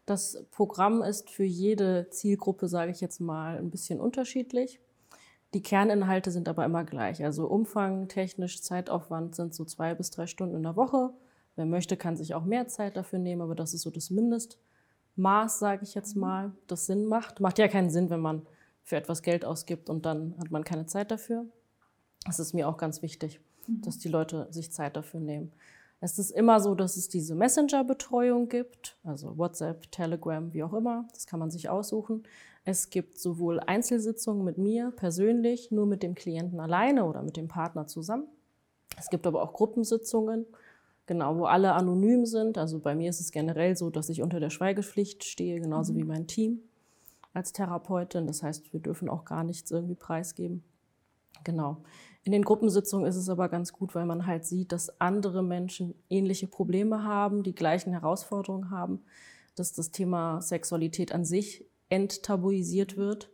Das 0.05 0.45
Programm 0.51 1.01
ist 1.01 1.29
für 1.29 1.43
jede 1.43 2.07
Zielgruppe, 2.09 2.67
sage 2.67 2.91
ich 2.91 3.01
jetzt 3.01 3.19
mal, 3.19 3.57
ein 3.57 3.69
bisschen 3.69 3.99
unterschiedlich. 3.99 4.79
Die 5.53 5.61
Kerninhalte 5.61 6.31
sind 6.31 6.49
aber 6.49 6.65
immer 6.65 6.83
gleich. 6.83 7.23
Also 7.23 7.47
Umfang, 7.47 8.07
technisch, 8.07 8.61
Zeitaufwand 8.61 9.35
sind 9.35 9.53
so 9.53 9.65
zwei 9.65 9.95
bis 9.95 10.11
drei 10.11 10.27
Stunden 10.27 10.55
in 10.55 10.63
der 10.63 10.75
Woche. 10.75 11.11
Wer 11.55 11.65
möchte, 11.65 11.97
kann 11.97 12.17
sich 12.17 12.35
auch 12.35 12.45
mehr 12.45 12.67
Zeit 12.67 12.97
dafür 12.97 13.19
nehmen, 13.19 13.41
aber 13.41 13.55
das 13.55 13.73
ist 13.73 13.81
so 13.81 13.89
das 13.89 14.09
Mindestmaß, 14.09 15.59
sage 15.59 15.83
ich 15.83 15.95
jetzt 15.95 16.15
mal, 16.15 16.51
das 16.67 16.85
Sinn 16.85 17.05
macht. 17.05 17.39
Macht 17.39 17.57
ja 17.59 17.67
keinen 17.67 17.89
Sinn, 17.89 18.09
wenn 18.09 18.19
man 18.19 18.45
für 18.83 18.95
etwas 18.95 19.23
Geld 19.23 19.43
ausgibt 19.43 19.89
und 19.89 20.05
dann 20.05 20.35
hat 20.37 20.51
man 20.51 20.63
keine 20.63 20.85
Zeit 20.85 21.11
dafür. 21.11 21.45
Das 22.27 22.39
ist 22.39 22.53
mir 22.53 22.67
auch 22.67 22.77
ganz 22.77 23.01
wichtig, 23.01 23.39
mhm. 23.67 23.81
dass 23.81 23.97
die 23.97 24.09
Leute 24.09 24.47
sich 24.51 24.71
Zeit 24.71 24.95
dafür 24.95 25.19
nehmen. 25.19 25.51
Es 25.99 26.19
ist 26.19 26.29
immer 26.29 26.59
so, 26.59 26.75
dass 26.75 26.95
es 26.95 27.09
diese 27.09 27.33
Messenger-Betreuung 27.33 28.49
gibt, 28.49 28.97
also 29.03 29.35
WhatsApp, 29.37 29.91
Telegram, 29.91 30.53
wie 30.53 30.63
auch 30.63 30.73
immer. 30.73 31.07
Das 31.13 31.25
kann 31.25 31.39
man 31.39 31.49
sich 31.49 31.69
aussuchen. 31.69 32.23
Es 32.65 32.91
gibt 32.91 33.17
sowohl 33.17 33.59
Einzelsitzungen 33.59 34.43
mit 34.43 34.59
mir 34.59 34.91
persönlich, 34.91 35.71
nur 35.71 35.87
mit 35.87 36.03
dem 36.03 36.13
Klienten 36.13 36.59
alleine 36.59 37.05
oder 37.05 37.23
mit 37.23 37.35
dem 37.35 37.47
Partner 37.47 37.87
zusammen. 37.87 38.27
Es 38.99 39.09
gibt 39.09 39.25
aber 39.25 39.41
auch 39.41 39.53
Gruppensitzungen 39.53 40.45
Genau, 41.07 41.37
wo 41.37 41.45
alle 41.45 41.71
anonym 41.71 42.25
sind. 42.25 42.57
Also 42.57 42.79
bei 42.79 42.93
mir 42.93 43.09
ist 43.09 43.21
es 43.21 43.31
generell 43.31 43.77
so, 43.77 43.89
dass 43.89 44.09
ich 44.09 44.21
unter 44.21 44.41
der 44.41 44.49
Schweigepflicht 44.49 45.23
stehe, 45.23 45.59
genauso 45.59 45.93
mhm. 45.93 45.97
wie 45.97 46.03
mein 46.03 46.27
Team 46.27 46.59
als 47.33 47.53
Therapeutin. 47.53 48.27
Das 48.27 48.43
heißt, 48.43 48.73
wir 48.73 48.81
dürfen 48.81 49.09
auch 49.09 49.23
gar 49.23 49.45
nichts 49.45 49.71
irgendwie 49.71 49.95
preisgeben. 49.95 50.63
Genau. 51.43 51.77
In 52.23 52.31
den 52.31 52.43
Gruppensitzungen 52.43 53.07
ist 53.07 53.15
es 53.15 53.29
aber 53.29 53.47
ganz 53.47 53.71
gut, 53.71 53.95
weil 53.95 54.05
man 54.05 54.25
halt 54.25 54.45
sieht, 54.45 54.71
dass 54.71 54.99
andere 54.99 55.43
Menschen 55.43 55.95
ähnliche 56.09 56.47
Probleme 56.47 57.03
haben, 57.03 57.43
die 57.43 57.55
gleichen 57.55 57.93
Herausforderungen 57.93 58.69
haben, 58.69 59.03
dass 59.55 59.73
das 59.73 59.91
Thema 59.91 60.41
Sexualität 60.41 61.13
an 61.13 61.23
sich 61.23 61.65
enttabuisiert 61.89 62.97
wird 62.97 63.29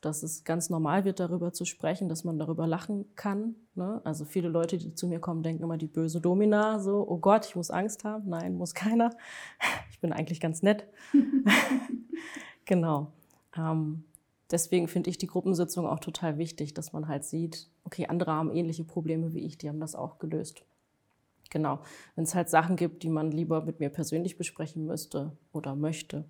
dass 0.00 0.22
es 0.22 0.44
ganz 0.44 0.70
normal 0.70 1.04
wird, 1.04 1.20
darüber 1.20 1.52
zu 1.52 1.64
sprechen, 1.64 2.08
dass 2.08 2.24
man 2.24 2.38
darüber 2.38 2.66
lachen 2.66 3.06
kann. 3.16 3.56
Ne? 3.74 4.00
Also 4.04 4.24
viele 4.24 4.48
Leute, 4.48 4.78
die 4.78 4.94
zu 4.94 5.08
mir 5.08 5.18
kommen, 5.18 5.42
denken 5.42 5.62
immer, 5.62 5.76
die 5.76 5.88
böse 5.88 6.20
Domina, 6.20 6.78
so, 6.78 7.04
oh 7.08 7.18
Gott, 7.18 7.46
ich 7.46 7.56
muss 7.56 7.70
Angst 7.70 8.04
haben. 8.04 8.28
Nein, 8.28 8.54
muss 8.54 8.74
keiner. 8.74 9.10
Ich 9.90 10.00
bin 10.00 10.12
eigentlich 10.12 10.38
ganz 10.38 10.62
nett. 10.62 10.86
genau. 12.64 13.10
Ähm, 13.56 14.04
deswegen 14.50 14.88
finde 14.88 15.10
ich 15.10 15.18
die 15.18 15.26
Gruppensitzung 15.26 15.86
auch 15.86 16.00
total 16.00 16.38
wichtig, 16.38 16.74
dass 16.74 16.92
man 16.92 17.08
halt 17.08 17.24
sieht, 17.24 17.68
okay, 17.84 18.06
andere 18.06 18.32
haben 18.32 18.54
ähnliche 18.54 18.84
Probleme 18.84 19.34
wie 19.34 19.44
ich, 19.44 19.58
die 19.58 19.68
haben 19.68 19.80
das 19.80 19.94
auch 19.94 20.18
gelöst. 20.18 20.62
Genau. 21.50 21.80
Wenn 22.14 22.24
es 22.24 22.34
halt 22.34 22.50
Sachen 22.50 22.76
gibt, 22.76 23.02
die 23.02 23.08
man 23.08 23.30
lieber 23.30 23.62
mit 23.64 23.80
mir 23.80 23.88
persönlich 23.88 24.36
besprechen 24.36 24.84
müsste 24.84 25.32
oder 25.52 25.74
möchte, 25.74 26.24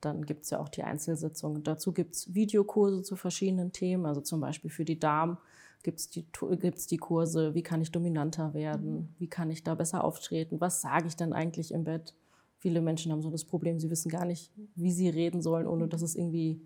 dann 0.00 0.26
gibt 0.26 0.44
es 0.44 0.50
ja 0.50 0.58
auch 0.58 0.68
die 0.68 0.82
Einzelsitzungen. 0.82 1.62
Dazu 1.62 1.92
gibt 1.92 2.16
es 2.16 2.34
Videokurse 2.34 3.02
zu 3.02 3.16
verschiedenen 3.16 3.72
Themen, 3.72 4.06
also 4.06 4.20
zum 4.20 4.40
Beispiel 4.40 4.70
für 4.70 4.84
die 4.84 4.98
Damen 4.98 5.38
gibt 5.82 6.00
es 6.00 6.10
die, 6.10 6.26
gibt's 6.60 6.86
die 6.86 6.96
Kurse, 6.96 7.54
wie 7.54 7.62
kann 7.62 7.82
ich 7.82 7.92
dominanter 7.92 8.54
werden, 8.54 8.94
mhm. 8.94 9.08
wie 9.18 9.28
kann 9.28 9.50
ich 9.50 9.62
da 9.62 9.74
besser 9.74 10.02
auftreten, 10.02 10.60
was 10.60 10.80
sage 10.80 11.06
ich 11.06 11.16
dann 11.16 11.32
eigentlich 11.32 11.72
im 11.72 11.84
Bett. 11.84 12.14
Viele 12.58 12.80
Menschen 12.80 13.12
haben 13.12 13.20
so 13.20 13.30
das 13.30 13.44
Problem, 13.44 13.78
sie 13.78 13.90
wissen 13.90 14.08
gar 14.08 14.24
nicht, 14.24 14.50
wie 14.74 14.92
sie 14.92 15.10
reden 15.10 15.42
sollen, 15.42 15.66
ohne 15.66 15.86
dass 15.86 16.00
es 16.00 16.16
irgendwie 16.16 16.62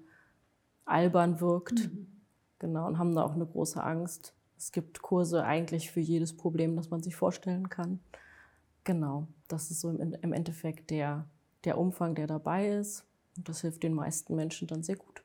albern 0.89 1.41
wirkt. 1.41 1.93
Mhm. 1.93 2.07
Genau, 2.59 2.87
und 2.87 2.99
haben 2.99 3.15
da 3.15 3.23
auch 3.23 3.35
eine 3.35 3.47
große 3.47 3.83
Angst. 3.83 4.35
Es 4.57 4.73
gibt 4.73 5.03
Kurse 5.03 5.45
eigentlich 5.45 5.91
für 5.91 6.01
jedes 6.01 6.37
Problem, 6.37 6.75
das 6.77 6.91
man 6.91 7.03
sich 7.03 7.15
vorstellen 7.15 7.69
kann. 7.69 8.01
Genau, 8.83 9.29
das 9.47 9.71
ist 9.71 9.81
so 9.81 9.91
im, 9.91 10.15
im 10.15 10.33
Endeffekt 10.33 10.91
der, 10.91 11.27
der 11.65 11.79
Umfang, 11.79 12.15
der 12.15 12.27
dabei 12.27 12.69
ist. 12.69 13.05
Und 13.37 13.49
das 13.49 13.61
hilft 13.61 13.83
den 13.85 13.95
meisten 13.95 14.35
Menschen 14.35 14.67
dann 14.67 14.83
sehr 14.83 14.97
gut. 14.97 15.23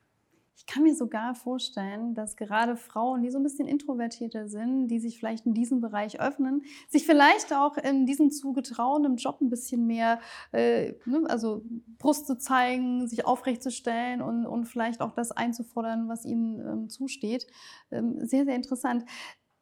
Ich 0.56 0.66
kann 0.66 0.84
mir 0.84 0.94
sogar 0.94 1.34
vorstellen, 1.34 2.14
dass 2.14 2.36
gerade 2.36 2.76
Frauen, 2.76 3.22
die 3.22 3.30
so 3.30 3.38
ein 3.38 3.42
bisschen 3.42 3.66
introvertierter 3.66 4.48
sind, 4.48 4.88
die 4.88 5.00
sich 5.00 5.18
vielleicht 5.18 5.46
in 5.46 5.54
diesem 5.54 5.80
Bereich 5.80 6.20
öffnen, 6.20 6.62
sich 6.88 7.04
vielleicht 7.04 7.52
auch 7.52 7.76
in 7.76 8.06
diesem 8.06 8.30
Zuge 8.30 8.62
trauen, 8.62 9.04
im 9.04 9.16
Job 9.16 9.40
ein 9.40 9.50
bisschen 9.50 9.86
mehr, 9.86 10.20
äh, 10.52 10.92
ne, 11.06 11.24
also 11.28 11.64
Brust 11.98 12.26
zu 12.26 12.38
zeigen, 12.38 13.08
sich 13.08 13.26
aufrechtzustellen 13.26 14.22
und, 14.22 14.46
und 14.46 14.66
vielleicht 14.66 15.00
auch 15.00 15.12
das 15.12 15.32
einzufordern, 15.32 16.08
was 16.08 16.24
ihnen 16.24 16.60
ähm, 16.60 16.88
zusteht. 16.88 17.46
Ähm, 17.90 18.24
sehr, 18.24 18.44
sehr 18.44 18.54
interessant. 18.54 19.04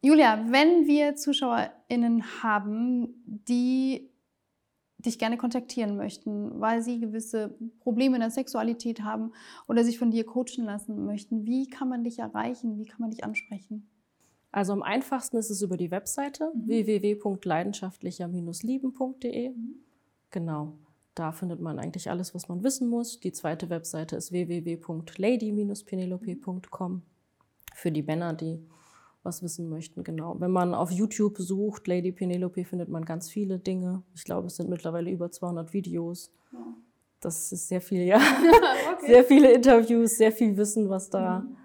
Julia, 0.05 0.45
wenn 0.49 0.85
wir 0.85 1.15
ZuschauerInnen 1.15 2.43
haben, 2.43 3.23
die 3.25 4.12
dich 5.05 5.19
gerne 5.19 5.37
kontaktieren 5.37 5.95
möchten, 5.97 6.59
weil 6.59 6.81
sie 6.81 6.99
gewisse 6.99 7.55
Probleme 7.79 8.15
in 8.15 8.21
der 8.21 8.31
Sexualität 8.31 9.03
haben 9.03 9.33
oder 9.67 9.83
sich 9.83 9.99
von 9.99 10.09
dir 10.11 10.25
coachen 10.25 10.63
lassen 10.65 11.05
möchten, 11.05 11.45
wie 11.45 11.67
kann 11.67 11.89
man 11.89 12.03
dich 12.03 12.19
erreichen? 12.19 12.77
Wie 12.77 12.85
kann 12.85 13.01
man 13.01 13.11
dich 13.11 13.23
ansprechen? 13.23 13.87
Also 14.51 14.73
am 14.73 14.83
einfachsten 14.83 15.37
ist 15.37 15.49
es 15.49 15.63
über 15.63 15.77
die 15.77 15.91
Webseite 15.91 16.51
mhm. 16.53 16.67
www.leidenschaftlicher-lieben.de. 16.67 19.49
Mhm. 19.49 19.75
Genau, 20.29 20.77
da 21.15 21.31
findet 21.31 21.59
man 21.59 21.79
eigentlich 21.79 22.07
alles, 22.09 22.35
was 22.35 22.49
man 22.49 22.63
wissen 22.63 22.87
muss. 22.87 23.19
Die 23.19 23.31
zweite 23.31 23.69
Webseite 23.69 24.15
ist 24.15 24.31
www.lady-penelope.com 24.31 27.01
für 27.73 27.91
die 27.91 28.03
Männer, 28.03 28.33
die 28.33 28.59
was 29.23 29.41
wissen 29.41 29.69
möchten. 29.69 30.03
Genau. 30.03 30.35
Wenn 30.39 30.51
man 30.51 30.73
auf 30.73 30.91
YouTube 30.91 31.37
sucht, 31.37 31.87
Lady 31.87 32.11
Penelope, 32.11 32.65
findet 32.65 32.89
man 32.89 33.05
ganz 33.05 33.29
viele 33.29 33.57
Dinge. 33.57 34.03
Ich 34.13 34.23
glaube, 34.23 34.47
es 34.47 34.57
sind 34.57 34.69
mittlerweile 34.69 35.09
über 35.09 35.31
200 35.31 35.73
Videos. 35.73 36.31
Das 37.19 37.51
ist 37.51 37.69
sehr 37.69 37.81
viel, 37.81 38.01
ja. 38.01 38.17
okay. 38.93 39.07
Sehr 39.07 39.23
viele 39.23 39.51
Interviews, 39.51 40.17
sehr 40.17 40.31
viel 40.31 40.57
Wissen, 40.57 40.89
was 40.89 41.09
da 41.09 41.39
mhm. 41.39 41.55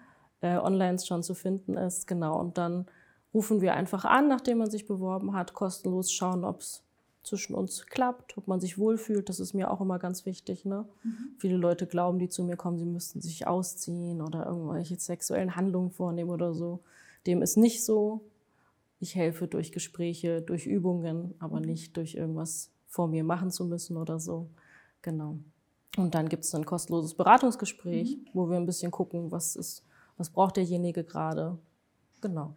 äh, 0.40 0.56
online 0.56 0.98
schon 1.00 1.22
zu 1.22 1.34
finden 1.34 1.76
ist. 1.76 2.06
Genau. 2.06 2.38
Und 2.38 2.58
dann 2.58 2.86
rufen 3.34 3.60
wir 3.60 3.74
einfach 3.74 4.04
an, 4.04 4.28
nachdem 4.28 4.58
man 4.58 4.70
sich 4.70 4.86
beworben 4.86 5.34
hat, 5.34 5.54
kostenlos 5.54 6.12
schauen, 6.12 6.44
ob 6.44 6.60
es 6.60 6.84
zwischen 7.24 7.54
uns 7.54 7.86
klappt, 7.86 8.38
ob 8.38 8.46
man 8.46 8.60
sich 8.60 8.78
wohlfühlt. 8.78 9.28
Das 9.28 9.40
ist 9.40 9.52
mir 9.52 9.70
auch 9.70 9.80
immer 9.80 9.98
ganz 9.98 10.24
wichtig. 10.24 10.64
Ne? 10.64 10.86
Mhm. 11.02 11.34
Viele 11.38 11.56
Leute 11.56 11.86
glauben, 11.86 12.18
die 12.20 12.28
zu 12.28 12.44
mir 12.44 12.56
kommen, 12.56 12.78
sie 12.78 12.86
müssten 12.86 13.20
sich 13.20 13.46
ausziehen 13.46 14.22
oder 14.22 14.46
irgendwelche 14.46 14.98
sexuellen 14.98 15.56
Handlungen 15.56 15.90
vornehmen 15.90 16.30
oder 16.30 16.54
so. 16.54 16.80
Dem 17.26 17.42
ist 17.42 17.56
nicht 17.56 17.84
so. 17.84 18.22
Ich 19.00 19.14
helfe 19.14 19.46
durch 19.46 19.72
Gespräche, 19.72 20.42
durch 20.42 20.66
Übungen, 20.66 21.34
aber 21.38 21.60
mhm. 21.60 21.66
nicht 21.66 21.96
durch 21.96 22.14
irgendwas 22.14 22.72
vor 22.86 23.08
mir 23.08 23.24
machen 23.24 23.50
zu 23.50 23.64
müssen 23.64 23.96
oder 23.96 24.18
so. 24.18 24.50
Genau. 25.02 25.38
Und 25.96 26.14
dann 26.14 26.28
gibt 26.28 26.44
es 26.44 26.54
ein 26.54 26.64
kostenloses 26.64 27.14
Beratungsgespräch, 27.14 28.16
mhm. 28.16 28.28
wo 28.32 28.48
wir 28.48 28.56
ein 28.56 28.66
bisschen 28.66 28.90
gucken, 28.90 29.30
was 29.30 29.56
ist, 29.56 29.84
was 30.16 30.30
braucht 30.30 30.56
derjenige 30.56 31.04
gerade. 31.04 31.58
Genau. 32.20 32.54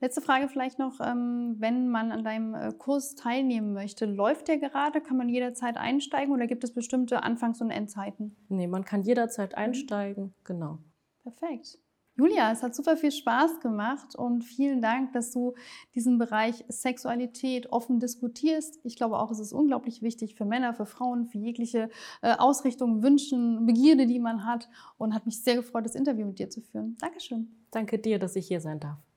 Letzte 0.00 0.22
Frage 0.22 0.48
vielleicht 0.48 0.78
noch, 0.78 0.98
ähm, 1.00 1.56
wenn 1.58 1.88
man 1.90 2.10
an 2.10 2.24
deinem 2.24 2.54
äh, 2.54 2.72
Kurs 2.72 3.16
teilnehmen 3.16 3.74
möchte, 3.74 4.06
läuft 4.06 4.48
der 4.48 4.56
gerade? 4.56 5.02
Kann 5.02 5.18
man 5.18 5.28
jederzeit 5.28 5.76
einsteigen 5.76 6.32
oder 6.32 6.46
gibt 6.46 6.64
es 6.64 6.72
bestimmte 6.72 7.22
Anfangs- 7.22 7.60
und 7.60 7.70
Endzeiten? 7.70 8.34
Nee, 8.48 8.66
man 8.66 8.84
kann 8.84 9.02
jederzeit 9.02 9.54
einsteigen, 9.56 10.32
genau. 10.42 10.78
Perfekt. 11.22 11.78
Julia, 12.16 12.52
es 12.52 12.62
hat 12.62 12.74
super 12.74 12.96
viel 12.96 13.12
Spaß 13.12 13.60
gemacht 13.60 14.14
und 14.14 14.42
vielen 14.42 14.82
Dank, 14.82 15.12
dass 15.12 15.30
du 15.30 15.54
diesen 15.94 16.18
Bereich 16.18 16.64
Sexualität 16.68 17.72
offen 17.72 17.98
diskutierst. 17.98 18.78
Ich 18.84 18.96
glaube 18.96 19.18
auch, 19.18 19.30
es 19.30 19.38
ist 19.38 19.52
unglaublich 19.52 20.02
wichtig 20.02 20.34
für 20.34 20.44
Männer, 20.44 20.74
für 20.74 20.86
Frauen, 20.86 21.26
für 21.26 21.38
jegliche 21.38 21.88
äh, 22.22 22.36
Ausrichtungen, 22.36 23.02
Wünschen, 23.02 23.64
Begierde, 23.64 24.06
die 24.06 24.18
man 24.18 24.44
hat 24.44 24.68
und 24.98 25.14
hat 25.14 25.26
mich 25.26 25.42
sehr 25.42 25.56
gefreut, 25.56 25.84
das 25.84 25.94
Interview 25.94 26.26
mit 26.26 26.38
dir 26.38 26.50
zu 26.50 26.60
führen. 26.60 26.96
Dankeschön. 27.00 27.64
Danke 27.70 27.98
dir, 27.98 28.18
dass 28.18 28.36
ich 28.36 28.48
hier 28.48 28.60
sein 28.60 28.80
darf. 28.80 29.09